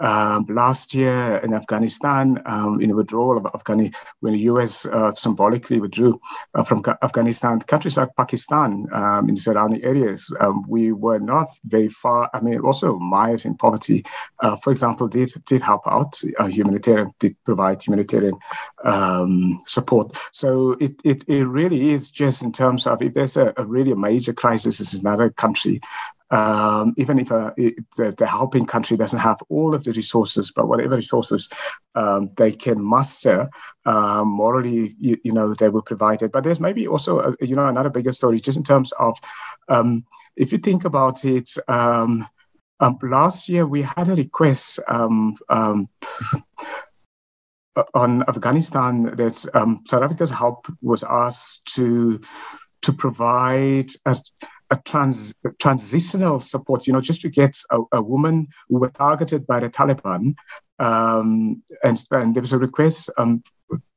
Um, 0.00 0.46
last 0.48 0.94
year 0.94 1.36
in 1.44 1.52
Afghanistan, 1.52 2.42
um, 2.46 2.80
in 2.80 2.88
the 2.88 2.96
withdrawal 2.96 3.36
of 3.36 3.46
Afghanistan, 3.54 4.00
when 4.20 4.32
the 4.32 4.40
US 4.52 4.86
uh, 4.86 5.14
symbolically 5.14 5.78
withdrew 5.78 6.18
uh, 6.54 6.62
from 6.62 6.82
Afghanistan, 7.02 7.60
countries 7.60 7.96
like 7.96 8.16
Pakistan 8.16 8.86
um, 8.92 9.28
in 9.28 9.34
the 9.34 9.40
surrounding 9.40 9.84
areas, 9.84 10.32
we 10.68 10.92
were 10.92 11.18
not 11.18 11.54
very 11.64 11.88
far. 11.88 12.30
I 12.32 12.40
mean, 12.40 12.60
also 12.60 12.98
mired 12.98 13.44
in 13.44 13.56
poverty. 13.56 14.04
Uh, 14.40 14.56
for 14.56 14.70
example, 14.70 15.08
did 15.08 15.30
did 15.44 15.62
help 15.62 15.82
out 15.86 16.20
humanitarian, 16.48 17.12
did 17.18 17.36
provide 17.44 17.82
humanitarian 17.82 18.38
support. 19.66 20.16
So 20.32 20.72
it, 20.80 20.94
it 21.04 21.24
it 21.28 21.44
really 21.44 21.90
is 21.90 22.10
just 22.10 22.42
in 22.42 22.52
terms 22.52 22.86
of 22.86 23.02
if 23.02 23.12
there's 23.12 23.36
a, 23.36 23.52
a 23.56 23.64
really 23.64 23.92
a 23.92 23.96
major 23.96 24.32
crisis 24.32 24.94
in 24.94 25.00
another 25.00 25.30
country, 25.30 25.80
um, 26.30 26.94
even 26.96 27.18
if 27.18 27.32
uh, 27.32 27.52
it, 27.56 27.74
the, 27.96 28.12
the, 28.12 28.26
helping 28.26 28.64
country 28.64 28.96
doesn't 28.96 29.18
have 29.18 29.42
all 29.48 29.74
of 29.74 29.82
the 29.82 29.92
resources, 29.92 30.52
but 30.52 30.68
whatever 30.68 30.94
resources 30.94 31.50
um, 31.96 32.30
they 32.36 32.52
can 32.52 32.80
muster, 32.82 33.50
um, 33.84 34.28
morally, 34.28 34.94
you, 34.98 35.16
you, 35.24 35.32
know, 35.32 35.52
they 35.54 35.68
will 35.68 35.82
provide 35.82 36.22
it. 36.22 36.30
But 36.30 36.44
there's 36.44 36.60
maybe 36.60 36.86
also, 36.86 37.18
a, 37.18 37.34
you 37.44 37.56
know, 37.56 37.66
another 37.66 37.90
bigger 37.90 38.12
story, 38.12 38.38
just 38.40 38.58
in 38.58 38.64
terms 38.64 38.92
of, 38.92 39.18
um, 39.68 40.04
if 40.36 40.52
you 40.52 40.58
think 40.58 40.84
about 40.84 41.24
it, 41.24 41.50
um, 41.66 42.26
um, 42.78 42.98
last 43.02 43.48
year 43.48 43.66
we 43.66 43.82
had 43.82 44.08
a 44.08 44.14
request 44.14 44.78
on 44.88 45.36
Afghanistan 48.28 49.16
that 49.16 49.34
South 49.34 50.02
Africa's 50.02 50.30
help 50.30 50.66
was 50.80 51.02
asked 51.04 51.74
to 51.74 52.20
to 52.82 52.92
provide 52.92 53.90
a, 54.06 54.16
a, 54.70 54.76
trans, 54.84 55.34
transitional 55.58 56.40
support, 56.40 56.86
you 56.86 56.92
know, 56.92 57.00
just 57.00 57.22
to 57.22 57.28
get 57.28 57.56
a, 57.70 57.80
a 57.92 58.02
woman 58.02 58.48
who 58.68 58.78
were 58.78 58.90
targeted 58.90 59.46
by 59.46 59.60
the 59.60 59.68
Taliban. 59.68 60.34
Um, 60.78 61.62
and, 61.82 62.02
and, 62.10 62.34
there 62.34 62.40
was 62.40 62.52
a 62.52 62.58
request 62.58 63.10
um, 63.18 63.42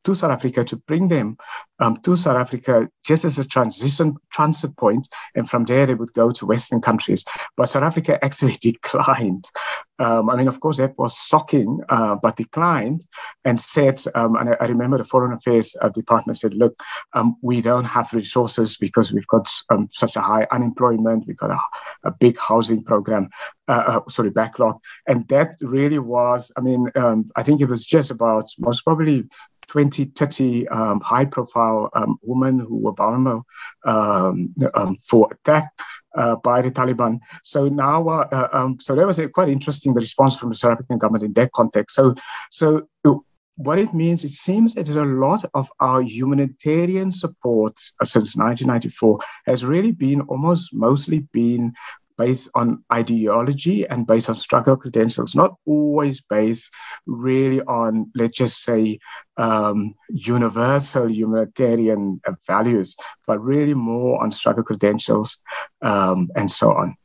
to 0.03 0.15
South 0.15 0.31
Africa 0.31 0.63
to 0.65 0.77
bring 0.77 1.07
them 1.07 1.38
um, 1.79 1.98
to 2.03 2.15
South 2.15 2.38
Africa 2.38 2.89
just 3.05 3.25
as 3.25 3.39
a 3.39 3.48
transition 3.48 4.15
transit 4.31 4.75
point, 4.77 5.07
and 5.36 5.50
from 5.50 5.65
there 5.65 5.86
they 5.86 5.93
would 5.95 6.13
go 6.13 6.31
to 6.31 6.45
Western 6.45 6.81
countries. 6.81 7.24
But 7.57 7.69
South 7.69 7.83
Africa 7.83 8.17
actually 8.24 8.57
declined. 8.62 9.45
Um, 10.00 10.29
I 10.29 10.36
mean, 10.36 10.48
of 10.48 10.60
course, 10.60 10.77
that 10.77 10.98
was 10.98 11.15
shocking, 11.15 11.79
uh, 11.89 12.15
but 12.15 12.36
declined 12.36 13.01
and 13.45 13.60
said, 13.60 14.01
um, 14.15 14.36
and 14.36 14.50
I, 14.50 14.57
I, 14.60 14.65
remember 14.65 14.98
the 14.98 15.03
Foreign 15.03 15.33
Affairs 15.33 15.75
uh, 15.81 15.89
Department 15.89 16.38
said, 16.38 16.55
look, 16.55 16.81
um, 17.13 17.36
we 17.41 17.62
don't 17.62 17.86
have 17.86 18.12
resources 18.12 18.77
because 18.77 19.13
we've 19.13 19.27
got 19.27 19.48
um, 19.69 19.88
such 19.91 20.15
a 20.15 20.22
high 20.22 20.48
unemployment, 20.51 21.27
we've 21.27 21.38
got 21.38 21.51
a, 21.51 21.60
a 22.03 22.12
big 22.12 22.38
housing 22.39 22.83
program, 22.83 23.29
uh, 23.67 24.01
uh 24.05 24.10
sorry, 24.10 24.31
backlog. 24.31 24.79
And 25.07 25.27
that 25.27 25.57
really 25.62 26.00
was, 26.00 26.51
I 26.57 26.62
mean, 26.62 26.89
um, 26.95 27.25
I 27.36 27.43
think 27.43 27.62
it 27.62 27.69
was 27.69 27.86
just 27.86 28.10
about 28.10 28.45
most 28.57 28.81
probably 28.81 29.25
20, 29.67 30.05
30 30.05 30.67
um, 30.70 31.00
high 31.01 31.25
profile 31.25 31.89
um, 31.93 32.17
women 32.22 32.60
who 32.60 32.77
were 32.77 32.93
vulnerable 32.93 33.43
um, 33.86 34.53
um 34.74 34.98
for 35.08 35.29
attack. 35.32 35.72
Uh, 36.15 36.36
by 36.43 36.62
the 36.62 36.70
Taliban. 36.70 37.17
So 37.41 37.70
now, 37.70 38.08
uh, 38.08 38.27
uh, 38.32 38.48
um, 38.53 38.77
so 38.79 38.93
that 38.93 39.08
was 39.08 39.20
quite 39.34 39.50
interesting 39.50 39.96
the 39.96 40.00
response 40.00 40.36
from 40.36 40.50
the 40.50 40.55
South 40.55 40.74
African 40.74 41.00
government 41.00 41.24
in 41.24 41.34
that 41.34 41.51
context. 41.53 41.96
So, 41.96 42.13
so 42.51 42.88
what 43.55 43.79
it 43.79 43.93
means, 43.93 44.24
it 44.24 44.32
seems 44.32 44.74
that 44.74 44.89
a 44.89 45.05
lot 45.05 45.46
of 45.53 45.72
our 45.79 46.01
humanitarian 46.01 47.12
support 47.12 47.77
since 48.03 48.36
1994 48.36 49.20
has 49.46 49.63
really 49.63 49.91
been 49.91 50.22
almost 50.22 50.74
mostly 50.74 51.20
been 51.32 51.74
based 52.17 52.50
on 52.55 52.84
ideology 52.91 53.88
and 53.88 54.08
based 54.08 54.29
on 54.29 54.36
struggle 54.36 54.77
credentials, 54.77 55.36
not 55.36 55.55
always 55.65 56.22
based 56.22 56.72
really 57.05 57.62
on, 57.62 58.12
let's 58.15 58.38
just 58.38 58.63
say, 58.63 59.00
um, 59.38 59.93
universal 60.10 61.10
humanitarian 61.10 62.22
values, 62.48 62.96
but 63.27 63.41
really 63.41 63.74
more 63.74 64.22
on 64.24 64.32
struggle 64.32 64.63
credentials 64.63 65.38
um, 65.82 66.29
and 66.36 66.50
so 66.50 66.72
on. 66.72 66.96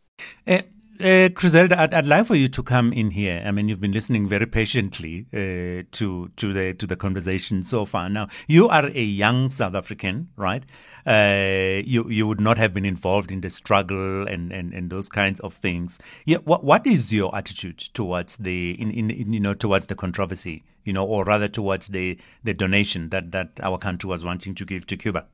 Uh, 0.46 0.62
uh, 1.00 1.28
Griselda, 1.28 1.80
I'd, 1.80 1.94
I'd, 1.94 2.06
like 2.06 2.26
for 2.26 2.34
you 2.34 2.48
to 2.48 2.62
come 2.62 2.92
in 2.92 3.10
here. 3.10 3.42
I 3.44 3.50
mean, 3.50 3.68
you've 3.68 3.80
been 3.80 3.92
listening 3.92 4.28
very 4.28 4.46
patiently 4.46 5.26
uh, 5.32 5.84
to 5.92 6.30
to 6.36 6.52
the 6.52 6.74
to 6.74 6.86
the 6.86 6.96
conversation 6.96 7.64
so 7.64 7.84
far. 7.84 8.08
Now, 8.08 8.28
you 8.46 8.68
are 8.68 8.86
a 8.86 9.02
young 9.02 9.50
South 9.50 9.74
African, 9.74 10.28
right? 10.36 10.64
Uh, 11.06 11.80
you 11.84 12.08
you 12.10 12.26
would 12.26 12.40
not 12.40 12.58
have 12.58 12.74
been 12.74 12.84
involved 12.84 13.30
in 13.30 13.40
the 13.40 13.50
struggle 13.50 14.26
and, 14.26 14.52
and, 14.52 14.74
and 14.74 14.90
those 14.90 15.08
kinds 15.08 15.40
of 15.40 15.54
things. 15.54 15.98
Yeah, 16.26 16.38
what 16.38 16.64
what 16.64 16.86
is 16.86 17.12
your 17.12 17.34
attitude 17.36 17.78
towards 17.78 18.36
the 18.36 18.72
in, 18.80 18.90
in, 18.90 19.10
in 19.10 19.32
you 19.32 19.40
know 19.40 19.54
towards 19.54 19.86
the 19.86 19.94
controversy, 19.94 20.64
you 20.84 20.92
know, 20.92 21.04
or 21.04 21.24
rather 21.24 21.48
towards 21.48 21.88
the 21.88 22.18
the 22.44 22.54
donation 22.54 23.10
that 23.10 23.32
that 23.32 23.60
our 23.62 23.78
country 23.78 24.08
was 24.08 24.24
wanting 24.24 24.54
to 24.56 24.64
give 24.64 24.86
to 24.86 24.96
Cuba? 24.96 25.26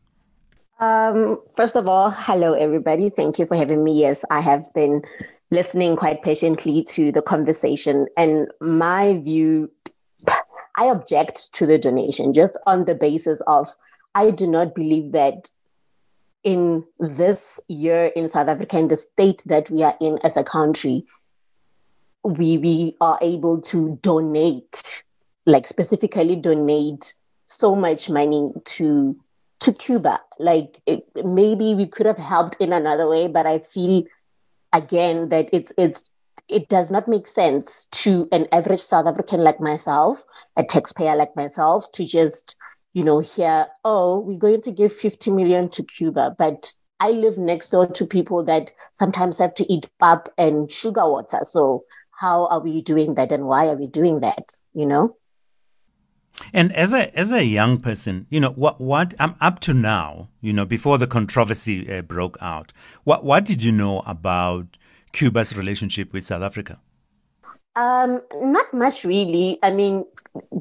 Um, 0.81 1.41
first 1.55 1.77
of 1.77 1.89
all, 1.89 2.11
hello 2.11 2.53
everybody. 2.53 3.09
Thank 3.09 3.39
you 3.39 3.47
for 3.47 3.57
having 3.57 3.83
me. 3.83 4.01
Yes, 4.01 4.25
I 4.31 4.41
have 4.41 4.73
been 4.75 5.03
listening 5.55 5.97
quite 5.97 6.23
patiently 6.23 6.85
to 6.91 7.13
the 7.13 7.23
conversation, 7.23 8.07
and 8.17 8.49
my 8.61 9.19
view, 9.19 9.71
I 10.77 10.87
object 10.87 11.55
to 11.55 11.67
the 11.67 11.79
donation 11.79 12.33
just 12.33 12.59
on 12.67 12.85
the 12.85 12.95
basis 12.95 13.41
of 13.47 13.69
I 14.15 14.31
do 14.31 14.47
not 14.47 14.75
believe 14.75 15.13
that 15.13 15.51
in 16.43 16.85
this 16.99 17.59
year 17.69 18.07
in 18.15 18.29
South 18.29 18.49
Africa, 18.49 18.79
in 18.79 18.89
the 18.89 18.97
state 18.97 19.43
that 19.47 19.71
we 19.71 19.83
are 19.83 19.97
in 20.01 20.19
as 20.23 20.37
a 20.37 20.45
country, 20.45 21.07
we 22.23 22.59
we 22.59 22.97
are 23.01 23.19
able 23.23 23.61
to 23.63 23.99
donate, 24.03 25.05
like 25.47 25.67
specifically 25.67 26.37
donate 26.37 27.15
so 27.47 27.75
much 27.75 28.11
money 28.11 28.53
to 28.65 29.17
to 29.61 29.73
Cuba. 29.73 30.21
Like 30.39 30.81
it, 30.87 31.07
maybe 31.25 31.75
we 31.75 31.87
could 31.87 32.07
have 32.07 32.19
helped 32.19 32.57
in 32.61 32.73
another 32.73 33.09
way, 33.09 33.29
but 33.29 33.47
I 33.47 33.59
feel 33.61 34.05
again 34.75 35.31
that 35.31 35.49
it's 35.53 35.73
it's 35.79 36.05
it 36.49 36.69
does 36.69 36.91
not 36.91 37.09
make 37.09 37.27
sense 37.27 37.87
to 37.87 38.29
an 38.31 38.49
average 38.53 38.81
South 38.81 39.07
African 39.07 39.43
like 39.43 39.61
myself, 39.61 40.23
a 40.57 40.65
taxpayer 40.65 41.17
like 41.17 41.35
myself, 41.37 41.91
to 41.93 42.05
just 42.05 42.57
you 42.93 43.05
know 43.05 43.21
hear, 43.21 43.69
oh, 43.85 44.19
we're 44.21 44.39
going 44.39 44.61
to 44.63 44.73
give 44.73 44.93
50 44.93 45.31
million 45.31 45.71
to 45.71 45.83
Cuba, 45.85 46.35
but 46.39 46.75
I 47.01 47.13
live 47.13 47.39
next 47.39 47.71
door 47.71 47.87
to 47.87 48.07
people 48.07 48.45
that 48.45 48.73
sometimes 48.93 49.39
have 49.39 49.55
to 49.55 49.73
eat 49.73 49.89
pap 49.99 50.29
and 50.37 50.71
sugar 50.71 51.09
water. 51.09 51.41
So 51.45 51.85
how 52.11 52.47
are 52.49 52.61
we 52.61 52.83
doing 52.83 53.15
that, 53.15 53.33
and 53.33 53.47
why 53.47 53.69
are 53.69 53.77
we 53.77 53.87
doing 53.87 54.21
that? 54.21 54.53
You 54.75 54.87
know. 54.87 55.17
And 56.53 56.73
as 56.73 56.93
a 56.93 57.17
as 57.17 57.33
a 57.33 57.45
young 57.45 57.81
person, 57.81 58.27
you 58.31 58.41
know 58.41 58.51
what 58.51 58.81
what 58.81 59.15
I'm 59.19 59.35
up 59.41 59.61
to 59.61 59.75
now, 59.75 60.29
you 60.41 60.53
know, 60.53 60.65
before 60.65 60.99
the 60.99 61.07
controversy 61.07 61.91
uh, 61.93 62.03
broke 62.03 62.37
out, 62.41 62.73
what 63.05 63.25
what 63.25 63.45
did 63.45 63.63
you 63.63 63.73
know 63.73 64.03
about 64.07 64.77
Cuba's 65.13 65.57
relationship 65.57 66.13
with 66.13 66.25
South 66.25 66.43
Africa? 66.43 66.81
Um, 67.77 68.21
not 68.35 68.73
much 68.73 69.05
really. 69.05 69.59
I 69.63 69.73
mean, 69.73 70.05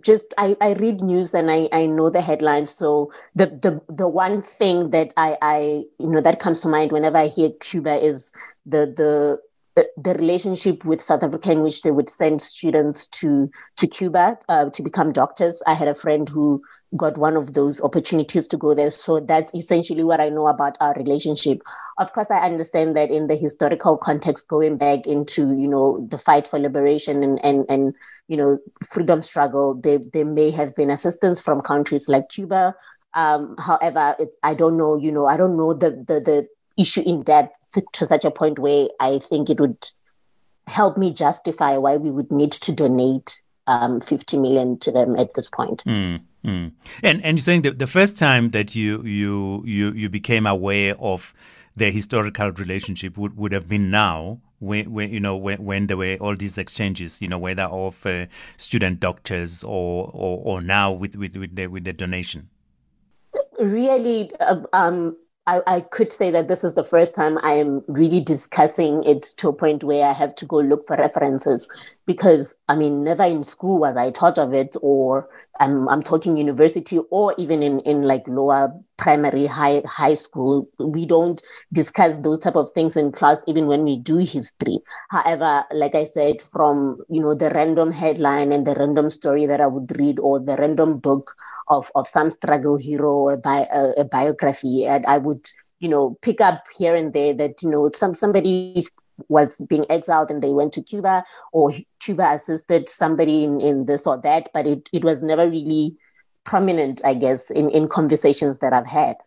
just 0.01 0.33
I, 0.37 0.55
I 0.61 0.73
read 0.73 1.01
news 1.01 1.33
and 1.33 1.49
I, 1.49 1.69
I 1.71 1.85
know 1.85 2.09
the 2.09 2.21
headlines. 2.21 2.69
So 2.69 3.11
the, 3.35 3.47
the 3.47 3.81
the 3.93 4.07
one 4.07 4.41
thing 4.41 4.91
that 4.91 5.13
I, 5.17 5.37
I 5.41 5.59
you 5.99 6.07
know 6.07 6.21
that 6.21 6.39
comes 6.39 6.61
to 6.61 6.69
mind 6.69 6.91
whenever 6.91 7.17
I 7.17 7.27
hear 7.27 7.51
Cuba 7.59 7.95
is 7.95 8.33
the 8.65 8.85
the 8.85 9.39
the 9.75 10.13
relationship 10.13 10.85
with 10.85 11.01
South 11.01 11.23
Africa 11.23 11.51
in 11.51 11.63
which 11.63 11.81
they 11.81 11.91
would 11.91 12.09
send 12.09 12.41
students 12.41 13.07
to 13.07 13.49
to 13.77 13.87
Cuba 13.87 14.37
uh, 14.47 14.69
to 14.69 14.83
become 14.83 15.11
doctors. 15.11 15.61
I 15.65 15.73
had 15.73 15.87
a 15.87 15.95
friend 15.95 16.27
who 16.29 16.61
got 16.95 17.17
one 17.17 17.35
of 17.35 17.53
those 17.53 17.81
opportunities 17.81 18.47
to 18.47 18.57
go 18.57 18.73
there. 18.73 18.91
So 18.91 19.19
that's 19.19 19.53
essentially 19.55 20.03
what 20.03 20.21
I 20.21 20.29
know 20.29 20.47
about 20.47 20.77
our 20.79 20.93
relationship. 20.93 21.61
Of 21.97 22.13
course, 22.13 22.29
I 22.29 22.45
understand 22.45 22.95
that 22.97 23.09
in 23.09 23.27
the 23.27 23.35
historical 23.35 23.97
context, 23.97 24.47
going 24.47 24.77
back 24.77 25.07
into, 25.07 25.55
you 25.57 25.67
know, 25.67 26.05
the 26.09 26.17
fight 26.17 26.47
for 26.47 26.59
liberation 26.59 27.23
and, 27.23 27.43
and, 27.43 27.65
and 27.69 27.95
you 28.27 28.37
know, 28.37 28.59
freedom 28.87 29.21
struggle, 29.21 29.73
there, 29.73 29.99
there 30.13 30.25
may 30.25 30.51
have 30.51 30.75
been 30.75 30.89
assistance 30.89 31.41
from 31.41 31.61
countries 31.61 32.07
like 32.07 32.29
Cuba. 32.29 32.75
Um, 33.13 33.55
however, 33.57 34.15
I 34.41 34.53
don't 34.53 34.77
know, 34.77 34.95
you 34.95 35.11
know, 35.11 35.25
I 35.27 35.37
don't 35.37 35.57
know 35.57 35.73
the, 35.73 35.91
the, 35.91 36.19
the 36.19 36.47
issue 36.77 37.03
in 37.05 37.23
depth 37.23 37.79
to 37.93 38.05
such 38.05 38.25
a 38.25 38.31
point 38.31 38.59
where 38.59 38.87
I 38.99 39.19
think 39.19 39.49
it 39.49 39.59
would 39.59 39.89
help 40.67 40.97
me 40.97 41.13
justify 41.13 41.77
why 41.77 41.97
we 41.97 42.09
would 42.09 42.31
need 42.31 42.51
to 42.51 42.71
donate 42.71 43.41
um, 43.67 43.99
50 43.99 44.37
million 44.37 44.77
to 44.79 44.91
them 44.91 45.15
at 45.15 45.33
this 45.33 45.49
point. 45.49 45.83
Mm, 45.85 46.21
mm. 46.45 46.71
And 47.01 47.23
and 47.23 47.37
you're 47.37 47.43
saying 47.43 47.61
that 47.63 47.79
the 47.79 47.87
first 47.87 48.17
time 48.17 48.51
that 48.51 48.75
you 48.75 49.03
you 49.03 49.63
you 49.65 49.91
you 49.91 50.09
became 50.09 50.45
aware 50.45 50.95
of 50.99 51.33
the 51.75 51.89
historical 51.91 52.51
relationship 52.51 53.17
would, 53.17 53.35
would 53.35 53.51
have 53.51 53.67
been 53.67 53.89
now 53.89 54.39
when, 54.59 54.91
when 54.91 55.11
you 55.11 55.19
know 55.19 55.35
when, 55.35 55.63
when 55.63 55.87
there 55.87 55.97
were 55.97 56.17
all 56.21 56.35
these 56.35 56.57
exchanges 56.57 57.21
you 57.21 57.27
know 57.27 57.37
whether 57.37 57.63
of 57.63 58.05
uh, 58.05 58.25
student 58.57 58.99
doctors 58.99 59.63
or, 59.63 60.09
or 60.13 60.41
or 60.43 60.61
now 60.61 60.91
with 60.91 61.15
with 61.15 61.35
with 61.35 61.55
the 61.55 61.67
with 61.67 61.83
the 61.83 61.93
donation 61.93 62.47
really 63.59 64.31
uh, 64.39 64.61
um 64.73 65.17
I, 65.45 65.61
I 65.67 65.81
could 65.81 66.11
say 66.11 66.31
that 66.31 66.47
this 66.47 66.63
is 66.63 66.73
the 66.73 66.85
first 66.85 67.15
time 67.15 67.37
I 67.41 67.55
am 67.55 67.83
really 67.87 68.21
discussing 68.21 69.03
it 69.03 69.23
to 69.37 69.49
a 69.49 69.53
point 69.53 69.83
where 69.83 70.05
I 70.05 70.13
have 70.13 70.35
to 70.35 70.45
go 70.45 70.57
look 70.57 70.87
for 70.87 70.95
references 70.95 71.67
because 72.05 72.55
I 72.69 72.75
mean, 72.75 73.03
never 73.03 73.23
in 73.23 73.43
school 73.43 73.77
was 73.79 73.97
I 73.97 74.11
taught 74.11 74.37
of 74.37 74.53
it, 74.53 74.75
or 74.81 75.27
I'm 75.59 75.89
I'm 75.89 76.01
talking 76.01 76.37
university, 76.37 76.99
or 77.09 77.35
even 77.37 77.61
in 77.61 77.81
in 77.81 78.03
like 78.03 78.25
lower 78.27 78.73
primary, 79.03 79.45
high 79.45 79.81
high 79.85 80.13
school. 80.13 80.69
We 80.79 81.05
don't 81.05 81.41
discuss 81.73 82.19
those 82.19 82.39
type 82.39 82.55
of 82.55 82.71
things 82.71 82.95
in 82.95 83.11
class, 83.11 83.43
even 83.47 83.67
when 83.67 83.83
we 83.83 83.97
do 83.97 84.17
history. 84.17 84.79
However, 85.09 85.65
like 85.71 85.93
I 85.93 86.05
said, 86.05 86.41
from 86.41 86.99
you 87.09 87.21
know 87.21 87.33
the 87.35 87.49
random 87.49 87.91
headline 87.91 88.51
and 88.53 88.65
the 88.65 88.75
random 88.75 89.09
story 89.09 89.45
that 89.47 89.59
I 89.59 89.67
would 89.67 89.97
read, 89.99 90.19
or 90.19 90.39
the 90.39 90.55
random 90.55 90.99
book 90.99 91.35
of, 91.67 91.91
of 91.95 92.07
some 92.07 92.31
struggle 92.31 92.77
hero, 92.77 93.29
a, 93.29 93.37
bi- 93.37 93.67
a, 93.73 94.01
a 94.01 94.05
biography, 94.05 94.85
and 94.85 95.05
I 95.05 95.17
would, 95.17 95.45
you 95.79 95.89
know, 95.89 96.17
pick 96.21 96.39
up 96.41 96.63
here 96.77 96.95
and 96.95 97.13
there 97.13 97.33
that, 97.33 97.61
you 97.61 97.69
know, 97.69 97.89
some 97.93 98.13
somebody 98.13 98.85
was 99.27 99.57
being 99.69 99.85
exiled 99.89 100.31
and 100.31 100.41
they 100.41 100.51
went 100.51 100.73
to 100.73 100.81
Cuba 100.81 101.23
or 101.51 101.73
Cuba 101.99 102.33
assisted 102.33 102.89
somebody 102.89 103.43
in, 103.43 103.61
in 103.61 103.85
this 103.85 104.07
or 104.07 104.17
that, 104.21 104.49
but 104.53 104.65
it, 104.65 104.89
it 104.91 105.03
was 105.03 105.23
never 105.23 105.49
really 105.49 105.95
prominent, 106.43 107.01
I 107.05 107.13
guess, 107.13 107.49
in, 107.49 107.69
in 107.69 107.87
conversations 107.87 108.59
that 108.59 108.73
I've 108.73 108.87
had. 108.87 109.17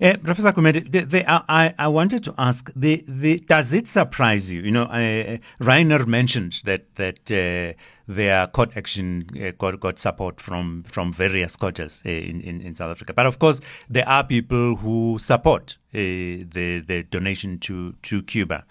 Uh, 0.00 0.16
Professor 0.22 0.52
the, 0.52 1.24
I, 1.26 1.74
I 1.78 1.88
wanted 1.88 2.24
to 2.24 2.34
ask, 2.38 2.70
the, 2.76 3.04
the, 3.08 3.40
does 3.40 3.72
it 3.72 3.88
surprise 3.88 4.50
you? 4.52 4.60
You 4.60 4.70
know, 4.70 4.84
uh, 4.84 5.38
Rainer 5.58 6.06
mentioned 6.06 6.60
that 6.64 6.94
that 6.96 7.30
uh, 7.30 7.76
their 8.06 8.46
court 8.48 8.76
action 8.76 9.28
uh, 9.42 9.52
got, 9.58 9.80
got 9.80 9.98
support 9.98 10.40
from, 10.40 10.84
from 10.84 11.12
various 11.12 11.56
uh, 11.62 11.68
in, 12.04 12.40
in, 12.42 12.60
in, 12.60 12.74
South 12.74 12.90
Africa. 12.90 13.14
But 13.14 13.26
of 13.26 13.38
course, 13.38 13.60
there 13.88 14.06
are 14.08 14.22
people 14.22 14.76
who 14.76 15.18
support 15.18 15.78
the, 15.92 16.44
the 16.44 17.04
donation 17.10 17.58
to, 17.60 17.94
to 18.02 18.22
Cuba. 18.22 18.64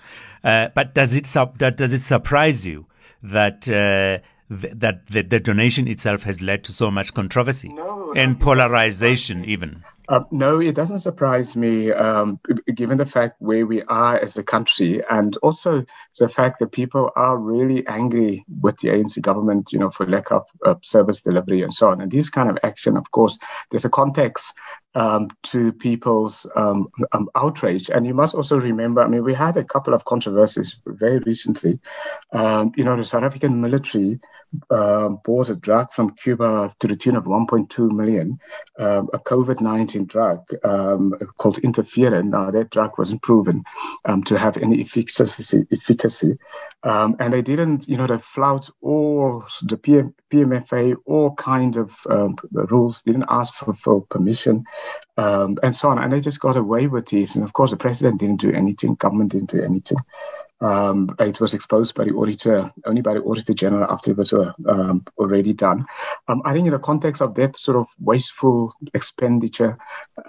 but 0.44 0.94
does 0.94 1.14
it, 1.14 1.28
does 1.58 1.94
it 1.94 2.02
surprise 2.02 2.66
you 2.66 2.86
that 3.24 3.68
that 4.49 5.08
the, 5.08 5.21
the, 5.23 5.39
donation 5.39 5.88
itself 5.88 6.23
has 6.23 6.41
led 6.41 6.63
to 6.65 6.73
so 6.73 6.91
much 6.91 7.13
controversy 7.13 7.69
no, 7.69 8.13
and 8.13 8.39
polarization, 8.39 9.45
even. 9.45 9.84
Uh, 10.10 10.24
no, 10.32 10.60
it 10.60 10.76
doesn't 10.76 11.00
surprise 11.00 11.56
me, 11.56 11.92
um, 11.92 12.39
given 12.76 12.98
the 12.98 13.06
fact 13.06 13.36
where 13.39 13.66
we 13.66 13.82
are 13.84 14.18
as 14.18 14.36
a 14.36 14.44
country, 14.44 15.02
and 15.10 15.38
also 15.38 15.86
the 16.20 16.28
fact 16.28 16.60
that 16.60 16.72
people 16.72 17.10
are 17.16 17.38
really 17.38 17.88
angry 17.88 18.44
with 18.62 18.78
the 18.80 18.89
ANC 18.89 19.22
government, 19.22 19.72
you 19.72 19.80
know, 19.80 19.89
for 19.89 20.06
lack 20.06 20.30
of 20.32 20.46
uh, 20.66 20.76
service 20.82 21.24
delivery 21.24 21.62
and 21.62 21.74
so 21.74 21.89
on. 21.89 22.02
And 22.02 22.12
this 22.12 22.30
kind 22.30 22.50
of 22.50 22.58
action, 22.63 22.98
of 22.98 23.12
course, 23.12 23.38
there's 23.72 23.86
a 23.86 23.89
context 23.89 24.54
um, 24.96 25.30
to 25.44 25.72
people's 25.72 26.48
um, 26.56 26.88
um, 27.13 27.30
outrage. 27.36 27.89
And 27.89 28.06
you 28.06 28.13
must 28.13 28.36
also 28.36 28.60
remember, 28.60 29.02
I 29.02 29.08
mean, 29.08 29.24
we 29.24 29.34
had 29.34 29.58
a 29.58 29.63
couple 29.63 29.94
of 29.94 30.06
controversies 30.06 30.82
very 30.86 31.20
recently. 31.20 31.80
Um, 32.32 32.74
you 32.76 32.84
know, 32.84 32.96
the 32.96 33.04
South 33.04 33.24
African 33.24 33.62
military 33.62 34.20
uh, 34.70 35.10
bought 35.10 35.50
a 35.50 35.56
drug 35.56 35.92
from 35.92 36.12
Cuba 36.12 36.76
to 36.80 36.88
the 36.88 36.96
tune 36.96 37.16
of 37.16 37.24
1.2 37.24 37.92
million, 37.92 38.39
a 38.78 39.02
COVID 39.04 39.62
19 39.62 39.92
drug 40.01 40.47
um, 40.63 41.13
called 41.38 41.58
interferon. 41.62 42.29
Now, 42.29 42.51
that 42.51 42.69
drug 42.69 42.97
wasn't 42.97 43.21
proven 43.21 43.63
um, 44.06 44.23
to 44.23 44.38
have 44.38 44.58
any 44.58 44.82
efficacy. 44.82 45.65
efficacy. 45.71 46.38
Um, 46.84 47.15
and 47.19 47.34
they 47.34 47.41
didn't, 47.41 47.88
you 47.88 47.97
know, 47.97 48.08
they 48.08 48.17
flout 48.17 48.69
all 48.82 49.45
the 49.62 49.77
PM, 49.77 50.13
PMFA, 50.32 50.95
all 51.06 51.34
kinds 51.36 51.77
of 51.77 51.95
rules, 52.51 53.03
didn't 53.03 53.25
ask 53.29 53.53
for, 53.53 53.73
for 53.73 54.01
permission 54.01 54.65
um, 55.17 55.58
and 55.63 55.75
so 55.75 55.89
on. 55.89 55.99
And 55.99 56.12
they 56.12 56.19
just 56.19 56.39
got 56.39 56.58
away 56.58 56.88
with 56.88 57.08
this. 57.08 57.36
And 57.36 57.43
of 57.43 57.53
course, 57.53 57.71
the 57.71 57.77
president 57.77 58.19
didn't 58.19 58.41
do 58.41 58.51
anything, 58.51 58.95
government 58.95 59.32
didn't 59.32 59.51
do 59.51 59.62
anything. 59.62 59.97
Um, 60.63 61.13
it 61.19 61.41
was 61.41 61.54
exposed 61.54 61.93
by 61.93 62.06
the 62.06 62.13
auditor, 62.13 62.71
only 62.86 63.02
by 63.02 63.13
the 63.15 63.21
auditor 63.21 63.54
general 63.54 63.91
after 63.91 64.12
it 64.12 64.17
was 64.17 64.32
uh, 64.32 64.54
um, 64.67 65.04
already 65.17 65.54
done. 65.54 65.86
Um, 66.30 66.41
I 66.45 66.54
think 66.54 66.65
in 66.67 66.71
the 66.71 66.80
context 66.80 67.21
of 67.21 67.36
that 67.36 67.58
sort 67.58 67.78
of 67.78 67.88
wasteful 67.99 68.73
expenditure, 68.93 69.78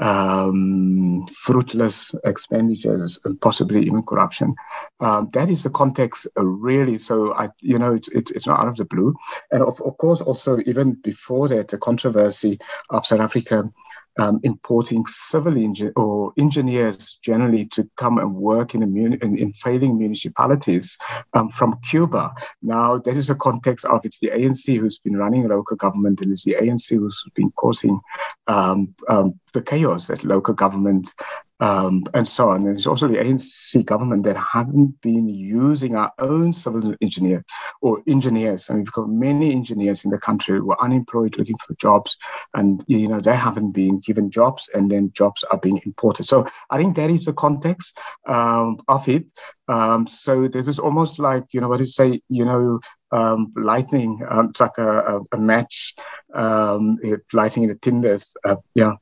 um, 0.00 1.26
fruitless 1.28 2.14
expenditures, 2.24 3.20
and 3.24 3.40
possibly 3.40 3.86
even 3.86 4.02
corruption, 4.02 4.56
um, 4.98 5.30
that 5.32 5.48
is 5.48 5.62
the 5.62 5.70
context 5.70 6.26
uh, 6.36 6.42
really. 6.44 6.98
So 6.98 7.32
I, 7.32 7.50
you 7.60 7.78
know, 7.78 7.94
it's, 7.94 8.08
it's, 8.08 8.30
it's 8.32 8.46
not 8.46 8.60
out 8.60 8.68
of 8.68 8.76
the 8.76 8.86
blue. 8.86 9.14
And 9.52 9.62
of, 9.62 9.80
of 9.82 9.96
course, 9.98 10.20
also 10.20 10.58
even 10.66 10.94
before 10.94 11.48
that, 11.48 11.68
the 11.68 11.78
controversy 11.78 12.58
of 12.90 13.06
South 13.06 13.20
Africa 13.20 13.70
um, 14.18 14.40
importing 14.42 15.04
civil 15.06 15.54
or 15.96 16.32
engineers 16.38 17.18
generally 17.22 17.66
to 17.66 17.88
come 17.96 18.18
and 18.18 18.34
work 18.34 18.74
in, 18.74 18.82
in, 18.82 19.38
in 19.38 19.52
failing 19.52 19.98
municipalities 19.98 20.96
um, 21.34 21.48
from 21.48 21.78
Cuba. 21.82 22.32
Now, 22.62 22.98
that 22.98 23.16
is 23.16 23.30
a 23.30 23.34
context 23.34 23.84
of 23.86 24.04
it's 24.04 24.18
the 24.18 24.30
ANC 24.30 24.78
who's 24.78 24.98
been 24.98 25.16
running 25.16 25.48
local 25.48 25.76
government 25.76 26.20
and 26.20 26.32
it's 26.32 26.44
the 26.44 26.56
ANC 26.60 26.90
who's 26.90 27.24
been 27.34 27.50
causing 27.52 28.00
um, 28.46 28.94
um, 29.08 29.38
the 29.52 29.62
chaos 29.62 30.08
that 30.08 30.24
local 30.24 30.54
government 30.54 31.12
um, 31.60 32.04
and 32.14 32.26
so 32.26 32.48
on. 32.48 32.66
And 32.66 32.76
it's 32.76 32.86
also 32.86 33.08
the 33.08 33.14
ANC 33.14 33.84
government 33.84 34.24
that 34.24 34.36
haven't 34.36 35.00
been 35.00 35.28
using 35.28 35.96
our 35.96 36.12
own 36.18 36.52
civil 36.52 36.94
engineer 37.00 37.44
or 37.80 38.02
engineers. 38.06 38.68
I 38.68 38.74
mean, 38.74 38.84
got 38.84 39.08
many 39.08 39.52
engineers 39.52 40.04
in 40.04 40.10
the 40.10 40.18
country 40.18 40.58
who 40.58 40.70
are 40.72 40.80
unemployed 40.80 41.38
looking 41.38 41.56
for 41.58 41.74
jobs, 41.74 42.16
and 42.54 42.84
you 42.86 43.08
know 43.08 43.20
they 43.20 43.36
haven't 43.36 43.72
been 43.72 44.00
given 44.00 44.30
jobs, 44.30 44.68
and 44.74 44.90
then 44.90 45.12
jobs 45.14 45.44
are 45.50 45.58
being 45.58 45.80
imported. 45.84 46.26
So 46.26 46.46
I 46.70 46.78
think 46.78 46.96
that 46.96 47.10
is 47.10 47.24
the 47.24 47.32
context 47.32 47.98
um, 48.26 48.78
of 48.88 49.08
it. 49.08 49.32
Um, 49.68 50.06
so 50.06 50.44
it 50.44 50.66
was 50.66 50.78
almost 50.78 51.18
like 51.18 51.44
you 51.52 51.60
know 51.60 51.68
what 51.68 51.80
you 51.80 51.86
say, 51.86 52.20
you 52.28 52.44
know. 52.44 52.80
Um, 53.12 53.52
lightning, 53.54 54.20
um, 54.28 54.48
it's 54.48 54.60
like 54.60 54.76
a, 54.76 54.98
a, 54.98 55.20
a 55.36 55.38
match, 55.38 55.94
um, 56.34 56.98
lighting 57.32 57.68
the 57.68 57.76
tinders. 57.76 58.34
Uh, 58.44 58.56
yeah, 58.74 58.94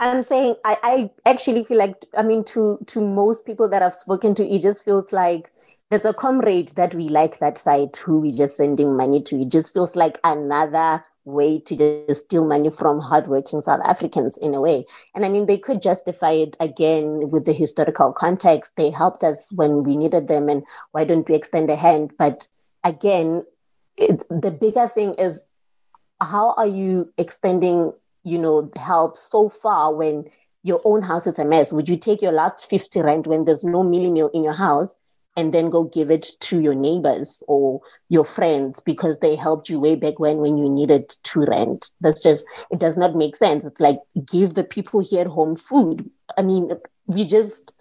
I'm 0.00 0.22
saying 0.22 0.56
I, 0.64 0.78
I 0.82 1.10
actually 1.24 1.64
feel 1.64 1.78
like 1.78 2.04
I 2.16 2.22
mean 2.22 2.44
to 2.44 2.78
to 2.86 3.00
most 3.00 3.46
people 3.46 3.68
that 3.68 3.82
I've 3.82 3.94
spoken 3.94 4.34
to, 4.36 4.46
it 4.46 4.62
just 4.62 4.84
feels 4.84 5.12
like 5.12 5.50
there's 5.90 6.04
a 6.04 6.12
comrade 6.12 6.68
that 6.76 6.94
we 6.94 7.08
like 7.08 7.38
that 7.38 7.58
side 7.58 7.96
who 7.96 8.20
we're 8.20 8.36
just 8.36 8.56
sending 8.56 8.96
money 8.96 9.22
to. 9.22 9.36
It 9.40 9.50
just 9.50 9.72
feels 9.72 9.94
like 9.96 10.18
another 10.24 11.04
way 11.24 11.60
to 11.60 11.76
just 11.76 12.02
steal 12.02 12.24
money 12.26 12.48
from 12.70 12.76
hardworking 12.76 13.38
South 13.38 13.60
Africans 13.62 14.18
in 14.18 14.34
a 14.36 14.42
way. 14.44 14.68
And 15.00 15.14
I 15.14 15.14
mean, 15.16 15.46
they 15.46 15.56
could 15.58 15.80
justify 15.80 16.32
it 16.32 16.56
again 16.60 17.30
with 17.30 17.44
the 17.44 17.52
historical 17.52 18.12
context. 18.12 18.74
They 18.76 18.90
helped 18.90 19.22
us 19.24 19.50
when 19.52 19.82
we 19.82 19.96
needed 19.96 20.28
them, 20.28 20.48
and 20.48 20.64
why 20.92 21.04
don't 21.04 21.28
we 21.28 21.34
extend 21.34 21.70
a 21.70 21.76
hand? 21.76 22.12
But 22.18 22.46
again, 22.82 23.44
the 23.96 24.56
bigger 24.58 24.88
thing 24.88 25.14
is 25.14 25.44
how 26.20 26.54
are 26.56 26.66
you 26.66 27.12
extending 27.16 27.92
you 28.24 28.38
know, 28.38 28.70
help 28.76 29.16
so 29.16 29.48
far 29.48 29.94
when 29.94 30.24
your 30.62 30.80
own 30.84 31.02
house 31.02 31.26
is 31.26 31.38
a 31.38 31.44
mess? 31.44 31.72
Would 31.72 31.88
you 31.88 31.96
take 31.96 32.22
your 32.22 32.32
last 32.32 32.68
50 32.68 33.02
rent 33.02 33.26
when 33.26 33.44
there's 33.44 33.64
no 33.64 33.82
mielie 33.82 34.12
meal 34.12 34.30
in 34.32 34.42
your 34.42 34.54
house 34.54 34.96
and 35.36 35.52
then 35.52 35.68
go 35.68 35.84
give 35.84 36.10
it 36.10 36.26
to 36.40 36.60
your 36.60 36.74
neighbors 36.74 37.42
or 37.46 37.80
your 38.08 38.24
friends 38.24 38.80
because 38.80 39.18
they 39.18 39.36
helped 39.36 39.68
you 39.68 39.78
way 39.78 39.96
back 39.96 40.18
when 40.18 40.38
when 40.38 40.56
you 40.56 40.70
needed 40.70 41.08
to 41.24 41.40
rent? 41.40 41.90
That's 42.00 42.22
just, 42.22 42.46
it 42.70 42.78
does 42.78 42.96
not 42.96 43.14
make 43.14 43.36
sense. 43.36 43.64
It's 43.64 43.80
like 43.80 43.98
give 44.24 44.54
the 44.54 44.64
people 44.64 45.00
here 45.00 45.22
at 45.22 45.26
home 45.26 45.56
food. 45.56 46.10
I 46.38 46.42
mean, 46.42 46.70
we 47.06 47.26
just, 47.26 47.74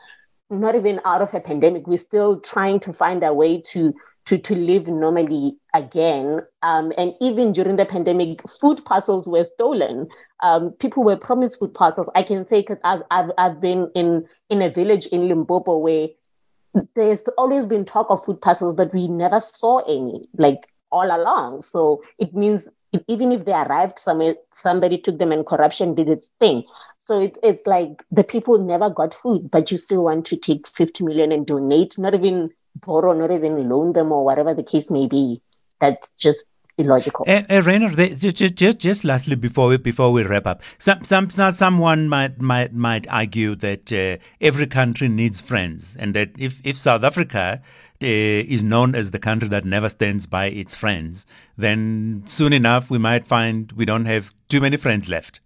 not 0.49 0.75
even 0.75 0.99
out 1.05 1.21
of 1.21 1.33
a 1.33 1.39
pandemic, 1.39 1.87
we're 1.87 1.97
still 1.97 2.39
trying 2.39 2.81
to 2.81 2.93
find 2.93 3.23
a 3.23 3.33
way 3.33 3.61
to 3.61 3.93
to, 4.25 4.37
to 4.37 4.55
live 4.55 4.87
normally 4.87 5.57
again. 5.73 6.41
Um, 6.61 6.93
and 6.97 7.13
even 7.19 7.51
during 7.51 7.75
the 7.75 7.85
pandemic, 7.85 8.47
food 8.49 8.83
parcels 8.85 9.27
were 9.27 9.43
stolen. 9.43 10.07
Um, 10.41 10.71
people 10.71 11.03
were 11.03 11.17
promised 11.17 11.59
food 11.59 11.73
parcels. 11.73 12.09
I 12.15 12.23
can 12.23 12.45
say 12.45 12.61
because 12.61 12.79
I've, 12.83 13.03
I've, 13.11 13.31
I've 13.37 13.59
been 13.61 13.91
in, 13.95 14.27
in 14.49 14.61
a 14.61 14.69
village 14.69 15.07
in 15.07 15.27
Limpopo 15.27 15.77
where 15.77 16.09
there's 16.95 17.23
always 17.37 17.65
been 17.65 17.85
talk 17.85 18.07
of 18.09 18.25
food 18.25 18.41
parcels, 18.41 18.75
but 18.75 18.93
we 18.93 19.07
never 19.07 19.39
saw 19.39 19.79
any 19.79 20.25
like 20.37 20.67
all 20.91 21.05
along. 21.05 21.61
So 21.61 22.03
it 22.17 22.33
means 22.33 22.67
even 23.07 23.31
if 23.31 23.45
they 23.45 23.53
arrived 23.53 23.99
somewhere, 23.99 24.35
somebody 24.51 24.97
took 24.97 25.17
them 25.17 25.31
and 25.31 25.45
corruption 25.45 25.95
did 25.95 26.09
its 26.09 26.31
thing. 26.39 26.63
So 26.97 27.21
it, 27.21 27.37
it's 27.43 27.67
like 27.67 28.03
the 28.11 28.23
people 28.23 28.57
never 28.59 28.89
got 28.89 29.13
food, 29.13 29.51
but 29.51 29.71
you 29.71 29.77
still 29.77 30.05
want 30.05 30.25
to 30.27 30.37
take 30.37 30.67
50 30.67 31.03
million 31.03 31.31
and 31.31 31.45
donate, 31.45 31.97
not 31.97 32.13
even 32.13 32.51
borrow, 32.75 33.13
not 33.13 33.31
even 33.31 33.69
loan 33.69 33.93
them 33.93 34.11
or 34.11 34.23
whatever 34.23 34.53
the 34.53 34.63
case 34.63 34.89
may 34.89 35.07
be. 35.07 35.41
That's 35.79 36.11
just 36.13 36.47
illogical. 36.77 37.25
Uh, 37.27 37.43
uh, 37.49 37.61
Rainer, 37.61 37.89
just, 38.15 38.55
just, 38.55 38.77
just 38.79 39.03
lastly 39.03 39.35
before 39.35 39.67
we, 39.67 39.77
before 39.77 40.11
we 40.11 40.23
wrap 40.23 40.47
up, 40.47 40.61
some, 40.77 41.03
some, 41.03 41.29
someone 41.29 42.09
might 42.09 42.39
might 42.41 42.73
might 42.73 43.07
argue 43.09 43.55
that 43.55 43.91
uh, 43.91 44.17
every 44.41 44.67
country 44.67 45.07
needs 45.07 45.41
friends, 45.41 45.95
and 45.99 46.13
that 46.13 46.31
if 46.37 46.61
if 46.63 46.77
South 46.77 47.03
Africa 47.03 47.61
uh, 48.01 48.05
is 48.05 48.63
known 48.63 48.95
as 48.95 49.11
the 49.11 49.19
country 49.19 49.47
that 49.49 49.65
never 49.65 49.89
stands 49.89 50.25
by 50.25 50.45
its 50.47 50.75
friends, 50.75 51.25
then 51.57 52.23
soon 52.25 52.53
enough 52.53 52.89
we 52.89 52.97
might 52.97 53.27
find 53.27 53.71
we 53.73 53.85
don't 53.85 54.05
have 54.05 54.33
too 54.49 54.61
many 54.61 54.77
friends 54.77 55.07
left. 55.09 55.39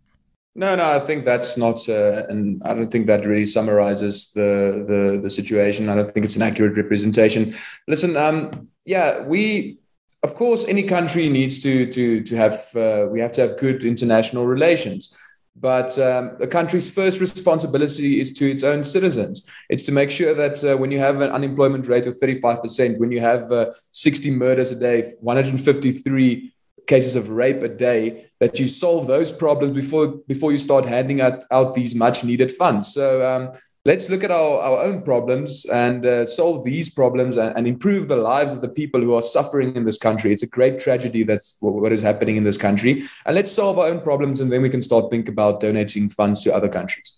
No, 0.58 0.76
no, 0.76 0.90
I 0.90 1.00
think 1.00 1.24
that's 1.24 1.56
not, 1.56 1.88
uh, 1.88 2.26
and 2.30 2.60
I 2.66 2.74
don't 2.74 2.92
think 2.92 3.06
that 3.06 3.28
really 3.28 3.46
summarizes 3.46 4.32
the, 4.34 4.84
the 4.88 5.20
the 5.22 5.30
situation. 5.30 5.88
I 5.88 5.94
don't 5.94 6.12
think 6.12 6.26
it's 6.26 6.36
an 6.36 6.42
accurate 6.42 6.76
representation. 6.76 7.56
Listen, 7.88 8.18
um, 8.18 8.68
yeah, 8.84 9.22
we, 9.22 9.78
of 10.24 10.34
course, 10.34 10.66
any 10.68 10.82
country 10.82 11.30
needs 11.30 11.62
to 11.62 11.86
to 11.92 12.24
to 12.24 12.36
have 12.36 12.56
uh, 12.76 13.08
we 13.12 13.20
have 13.20 13.34
to 13.34 13.42
have 13.42 13.60
good 13.60 13.86
international 13.86 14.48
relations. 14.48 15.16
But 15.60 15.98
um, 16.00 16.38
a 16.40 16.48
country's 16.48 16.90
first 16.90 17.20
responsibility 17.20 18.20
is 18.20 18.34
to 18.34 18.50
its 18.50 18.64
own 18.64 18.84
citizens. 18.84 19.46
It's 19.70 19.84
to 19.84 19.92
make 19.92 20.10
sure 20.10 20.34
that 20.34 20.64
uh, 20.64 20.76
when 20.78 20.92
you 20.92 21.00
have 21.00 21.22
an 21.22 21.32
unemployment 21.32 21.88
rate 21.88 22.08
of 22.08 22.20
35%, 22.20 22.98
when 22.98 23.12
you 23.12 23.20
have 23.20 23.52
uh, 23.52 23.72
60 23.92 24.32
murders 24.32 24.72
a 24.72 24.76
day, 24.76 25.14
153 25.22 26.54
cases 26.88 27.16
of 27.16 27.30
rape 27.30 27.62
a 27.62 27.68
day 27.68 28.26
that 28.40 28.60
you 28.60 28.68
solve 28.68 29.08
those 29.08 29.32
problems 29.32 29.76
before 29.76 30.08
before 30.28 30.52
you 30.52 30.58
start 30.58 30.86
handing 30.86 31.22
out, 31.22 31.44
out 31.52 31.74
these 31.74 31.94
much 31.96 32.24
needed 32.24 32.52
funds. 32.52 32.94
So 32.94 33.28
um, 33.28 33.52
let's 33.88 34.10
look 34.10 34.24
at 34.24 34.32
our, 34.32 34.60
our 34.60 34.80
own 34.84 35.02
problems 35.02 35.66
and 35.66 36.06
uh, 36.06 36.26
solve 36.28 36.64
these 36.64 36.90
problems 36.90 37.38
and, 37.38 37.56
and, 37.58 37.66
improve 37.66 38.08
the 38.08 38.18
lives 38.18 38.54
of 38.54 38.62
the 38.62 38.70
people 38.70 39.02
who 39.02 39.14
are 39.16 39.22
suffering 39.22 39.76
in 39.76 39.86
this 39.86 39.98
country. 39.98 40.34
It's 40.34 40.44
a 40.44 40.54
great 40.58 40.80
tragedy 40.80 41.24
that's 41.24 41.58
what, 41.62 41.92
is 41.92 42.02
happening 42.02 42.36
in 42.36 42.44
this 42.44 42.58
country. 42.58 43.04
And 43.26 43.34
let's 43.34 43.52
solve 43.52 43.80
our 43.80 43.88
own 43.88 44.02
problems 44.02 44.42
and 44.42 44.52
then 44.52 44.62
we 44.62 44.70
can 44.70 44.82
start 44.82 45.10
think 45.10 45.30
about 45.30 45.62
donating 45.62 46.10
funds 46.10 46.42
to 46.44 46.54
other 46.54 46.70
countries. 46.70 47.14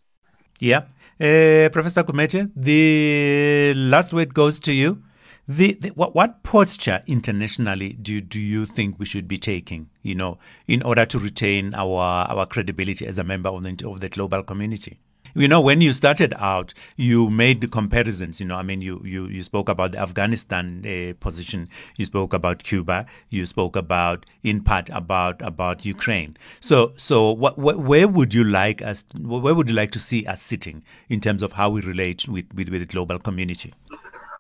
Yeah. 0.60 0.84
Uh, 1.20 1.68
professor 1.70 2.04
Gumede, 2.04 2.52
the 2.56 3.74
last 3.76 4.14
word 4.14 4.34
goes 4.34 4.60
to 4.62 4.72
you 4.72 5.02
the, 5.50 5.74
the, 5.74 5.90
what, 5.90 6.14
what 6.14 6.44
posture 6.44 7.02
internationally 7.08 7.94
do 7.94 8.22
do 8.22 8.40
you 8.40 8.68
think 8.68 9.00
we 9.00 9.06
should 9.08 9.28
be 9.28 9.40
taking? 9.40 9.90
You 10.04 10.14
know, 10.14 10.38
in 10.68 10.84
order 10.84 11.08
to 11.08 11.18
retain 11.18 11.74
our 11.74 12.28
our 12.30 12.46
credibility 12.46 13.08
as 13.08 13.18
a 13.18 13.24
member 13.24 13.50
of 13.50 13.64
the, 13.64 13.90
of 13.90 14.00
the 14.00 14.10
global 14.10 14.44
community. 14.44 15.00
You 15.34 15.48
know, 15.48 15.60
when 15.60 15.82
you 15.82 15.94
started 15.94 16.36
out, 16.38 16.76
you 16.98 17.32
made 17.32 17.62
the 17.62 17.68
comparisons. 17.68 18.40
You 18.40 18.46
know, 18.46 18.58
I 18.58 18.62
mean, 18.62 18.82
you 18.84 19.02
you, 19.04 19.26
you 19.26 19.42
spoke 19.42 19.70
about 19.70 19.94
the 19.94 19.98
Afghanistan 19.98 20.86
uh, 20.86 21.14
position, 21.20 21.68
you 21.98 22.06
spoke 22.06 22.36
about 22.36 22.62
Cuba, 22.62 23.08
you 23.30 23.48
spoke 23.48 23.76
about, 23.76 24.28
in 24.44 24.62
part, 24.62 24.92
about 24.92 25.42
about 25.42 25.84
Ukraine. 25.84 26.38
So, 26.60 26.94
so 26.96 27.32
what, 27.32 27.58
what, 27.58 27.80
where 27.80 28.08
would 28.08 28.36
you 28.36 28.44
like 28.44 28.84
us? 28.84 29.04
Where 29.20 29.56
would 29.56 29.68
you 29.68 29.76
like 29.76 29.92
to 29.92 30.00
see 30.00 30.28
us 30.28 30.44
sitting 30.44 30.84
in 31.10 31.22
terms 31.22 31.42
of 31.42 31.54
how 31.54 31.72
we 31.72 31.82
relate 31.82 32.28
with 32.28 32.46
with, 32.54 32.70
with 32.70 32.82
the 32.82 32.86
global 32.86 33.18
community? 33.18 33.74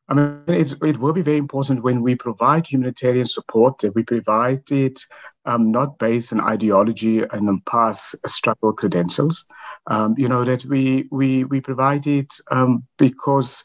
I 0.09 0.15
mean, 0.15 0.43
it 0.47 0.99
will 0.99 1.13
be 1.13 1.21
very 1.21 1.37
important 1.37 1.83
when 1.83 2.01
we 2.01 2.15
provide 2.15 2.65
humanitarian 2.65 3.27
support 3.27 3.77
that 3.79 3.93
we 3.93 4.03
provide 4.03 4.71
it 4.71 4.99
um, 5.45 5.71
not 5.71 5.99
based 5.99 6.33
on 6.33 6.41
ideology 6.41 7.19
and 7.19 7.47
on 7.47 7.61
past 7.65 8.15
struggle 8.25 8.73
credentials. 8.73 9.45
Um, 9.87 10.15
you 10.17 10.27
know 10.27 10.43
that 10.43 10.65
we 10.65 11.07
we 11.11 11.43
we 11.43 11.61
provide 11.61 12.07
it 12.07 12.33
um, 12.49 12.85
because 12.97 13.63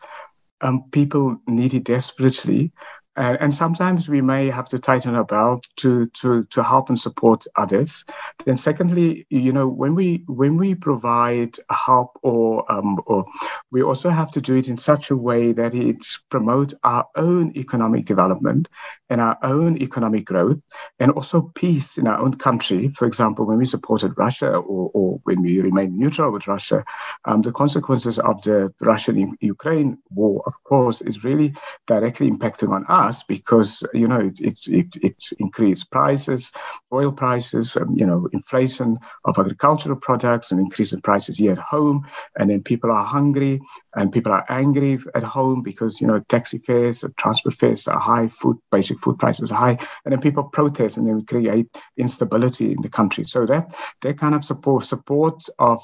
um, 0.60 0.84
people 0.92 1.36
need 1.46 1.74
it 1.74 1.84
desperately, 1.84 2.72
and, 3.16 3.38
and 3.40 3.54
sometimes 3.54 4.08
we 4.08 4.20
may 4.20 4.48
have 4.50 4.68
to 4.68 4.78
tighten 4.78 5.14
our 5.14 5.24
belt 5.24 5.66
to 5.76 6.06
to 6.06 6.44
to 6.44 6.62
help 6.62 6.88
and 6.88 6.98
support 6.98 7.44
others. 7.56 8.04
Then, 8.44 8.56
secondly, 8.56 9.26
you 9.30 9.52
know, 9.52 9.68
when 9.68 9.94
we 9.94 10.24
when 10.26 10.56
we 10.56 10.74
provide 10.74 11.56
help 11.70 12.18
or 12.22 12.70
um, 12.70 13.00
or 13.06 13.26
we 13.70 13.82
also 13.82 14.10
have 14.10 14.30
to 14.32 14.40
do 14.40 14.56
it 14.56 14.68
in 14.68 14.76
such 14.76 15.10
a 15.10 15.16
way 15.16 15.52
that 15.52 15.74
it 15.74 16.04
promotes 16.28 16.74
our 16.82 17.06
own 17.14 17.56
economic 17.56 18.04
development 18.06 18.68
and 19.08 19.20
our 19.20 19.38
own 19.42 19.80
economic 19.80 20.24
growth, 20.24 20.58
and 20.98 21.12
also 21.12 21.52
peace 21.54 21.98
in 21.98 22.06
our 22.06 22.18
own 22.18 22.34
country. 22.34 22.88
For 22.88 23.06
example, 23.06 23.46
when 23.46 23.58
we 23.58 23.64
supported 23.64 24.18
Russia 24.18 24.50
or, 24.56 24.90
or 24.92 25.20
when 25.24 25.42
we 25.42 25.60
remain 25.60 25.98
neutral 25.98 26.32
with 26.32 26.48
Russia, 26.48 26.84
um, 27.24 27.42
the 27.42 27.52
consequences 27.52 28.18
of 28.18 28.42
the 28.42 28.74
Russian 28.80 29.36
Ukraine 29.40 29.98
war, 30.10 30.42
of 30.46 30.54
course, 30.64 31.00
is 31.00 31.22
really 31.22 31.54
directly 31.86 32.30
impacting 32.30 32.70
on 32.72 32.84
us 32.88 33.03
because 33.28 33.82
you 33.92 34.08
know 34.08 34.20
it 34.20 34.40
it 34.40 34.58
it, 34.68 34.96
it 35.02 35.24
increased 35.38 35.90
prices, 35.90 36.52
oil 36.92 37.12
prices, 37.12 37.76
um, 37.76 37.94
you 37.96 38.06
know 38.06 38.28
inflation 38.32 38.98
of 39.24 39.38
agricultural 39.38 39.96
products, 39.96 40.50
and 40.50 40.60
increase 40.60 40.92
in 40.92 41.00
prices 41.00 41.38
here 41.38 41.52
at 41.52 41.58
home, 41.58 42.06
and 42.38 42.50
then 42.50 42.62
people 42.62 42.90
are 42.90 43.04
hungry 43.04 43.60
and 43.96 44.12
people 44.12 44.32
are 44.32 44.44
angry 44.48 44.98
at 45.14 45.22
home 45.22 45.62
because 45.62 46.00
you 46.00 46.06
know 46.06 46.20
taxi 46.28 46.58
fares, 46.58 47.04
transport 47.16 47.54
fares 47.54 47.86
are 47.88 47.98
high, 47.98 48.28
food 48.28 48.56
basic 48.70 48.98
food 49.00 49.18
prices 49.18 49.50
are 49.50 49.58
high, 49.58 49.78
and 50.04 50.12
then 50.12 50.20
people 50.20 50.44
protest 50.44 50.96
and 50.96 51.06
then 51.06 51.16
we 51.16 51.24
create 51.24 51.68
instability 51.96 52.72
in 52.72 52.82
the 52.82 52.88
country. 52.88 53.24
So 53.24 53.46
that 53.46 53.74
that 54.02 54.18
kind 54.18 54.34
of 54.34 54.44
support 54.44 54.84
support 54.84 55.44
of 55.58 55.80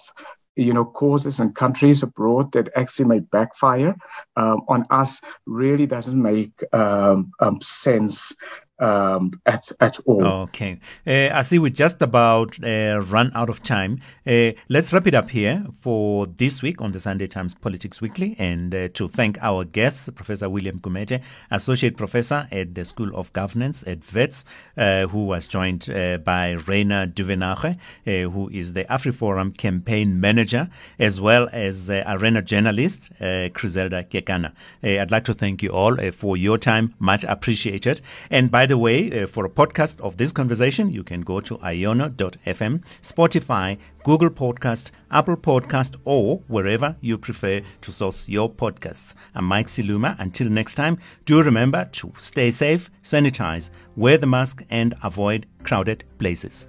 you 0.60 0.74
know, 0.74 0.84
causes 0.84 1.40
and 1.40 1.54
countries 1.54 2.02
abroad 2.02 2.52
that 2.52 2.68
actually 2.76 3.06
may 3.06 3.20
backfire 3.20 3.96
um, 4.36 4.62
on 4.68 4.86
us 4.90 5.22
really 5.46 5.86
doesn't 5.86 6.20
make 6.20 6.62
um, 6.72 7.32
um, 7.40 7.60
sense 7.62 8.34
um, 8.80 9.40
at 9.46 9.70
at 9.80 9.98
all. 10.06 10.24
Okay, 10.24 10.80
uh, 11.06 11.28
I 11.32 11.42
see 11.42 11.58
we 11.58 11.70
just 11.70 12.02
about 12.02 12.56
uh, 12.64 13.00
run 13.08 13.30
out 13.34 13.48
of 13.50 13.62
time. 13.62 13.98
Uh, 14.26 14.52
let's 14.68 14.92
wrap 14.92 15.06
it 15.06 15.14
up 15.14 15.30
here 15.30 15.64
for 15.80 16.26
this 16.26 16.62
week 16.62 16.80
on 16.80 16.92
the 16.92 17.00
Sunday 17.00 17.26
Times 17.26 17.54
Politics 17.54 18.00
Weekly, 18.00 18.34
and 18.38 18.74
uh, 18.74 18.88
to 18.94 19.08
thank 19.08 19.38
our 19.42 19.64
guests, 19.64 20.08
Professor 20.14 20.48
William 20.48 20.80
Gumede, 20.80 21.20
Associate 21.50 21.96
Professor 21.96 22.48
at 22.50 22.74
the 22.74 22.84
School 22.84 23.14
of 23.14 23.32
Governance 23.32 23.84
at 23.86 23.98
Wits, 24.12 24.44
uh, 24.76 25.06
who 25.06 25.26
was 25.26 25.46
joined 25.46 25.90
uh, 25.90 26.18
by 26.18 26.52
Rainer 26.52 27.06
Duvenage, 27.06 27.76
who 28.04 28.48
is 28.50 28.72
the 28.72 28.84
AfriForum 28.84 29.56
campaign 29.56 30.20
manager, 30.20 30.68
as 30.98 31.20
well 31.20 31.48
as 31.52 31.90
arena 31.90 32.42
journalist 32.42 33.10
Griselda 33.18 34.04
Kekana. 34.04 34.52
I'd 34.82 35.10
like 35.10 35.24
to 35.24 35.34
thank 35.34 35.62
you 35.62 35.70
all 35.70 35.96
for 36.12 36.36
your 36.36 36.58
time, 36.58 36.94
much 36.98 37.24
appreciated. 37.24 38.00
And 38.30 38.50
by 38.50 38.66
the 38.70 38.78
way, 38.78 39.22
uh, 39.22 39.26
for 39.26 39.44
a 39.44 39.48
podcast 39.48 40.00
of 40.00 40.16
this 40.16 40.30
conversation, 40.32 40.90
you 40.90 41.02
can 41.02 41.22
go 41.22 41.40
to 41.40 41.58
iono.fm, 41.58 42.80
Spotify, 43.02 43.76
Google 44.04 44.30
Podcast, 44.30 44.92
Apple 45.10 45.36
Podcast, 45.36 45.96
or 46.04 46.36
wherever 46.46 46.94
you 47.00 47.18
prefer 47.18 47.60
to 47.80 47.90
source 47.92 48.28
your 48.28 48.48
podcasts. 48.48 49.14
I'm 49.34 49.44
Mike 49.44 49.66
Siluma. 49.66 50.14
Until 50.20 50.48
next 50.48 50.76
time, 50.76 50.98
do 51.24 51.42
remember 51.42 51.88
to 51.94 52.12
stay 52.16 52.52
safe, 52.52 52.90
sanitize, 53.02 53.70
wear 53.96 54.16
the 54.18 54.28
mask, 54.28 54.62
and 54.70 54.94
avoid 55.02 55.46
crowded 55.64 56.04
places. 56.18 56.68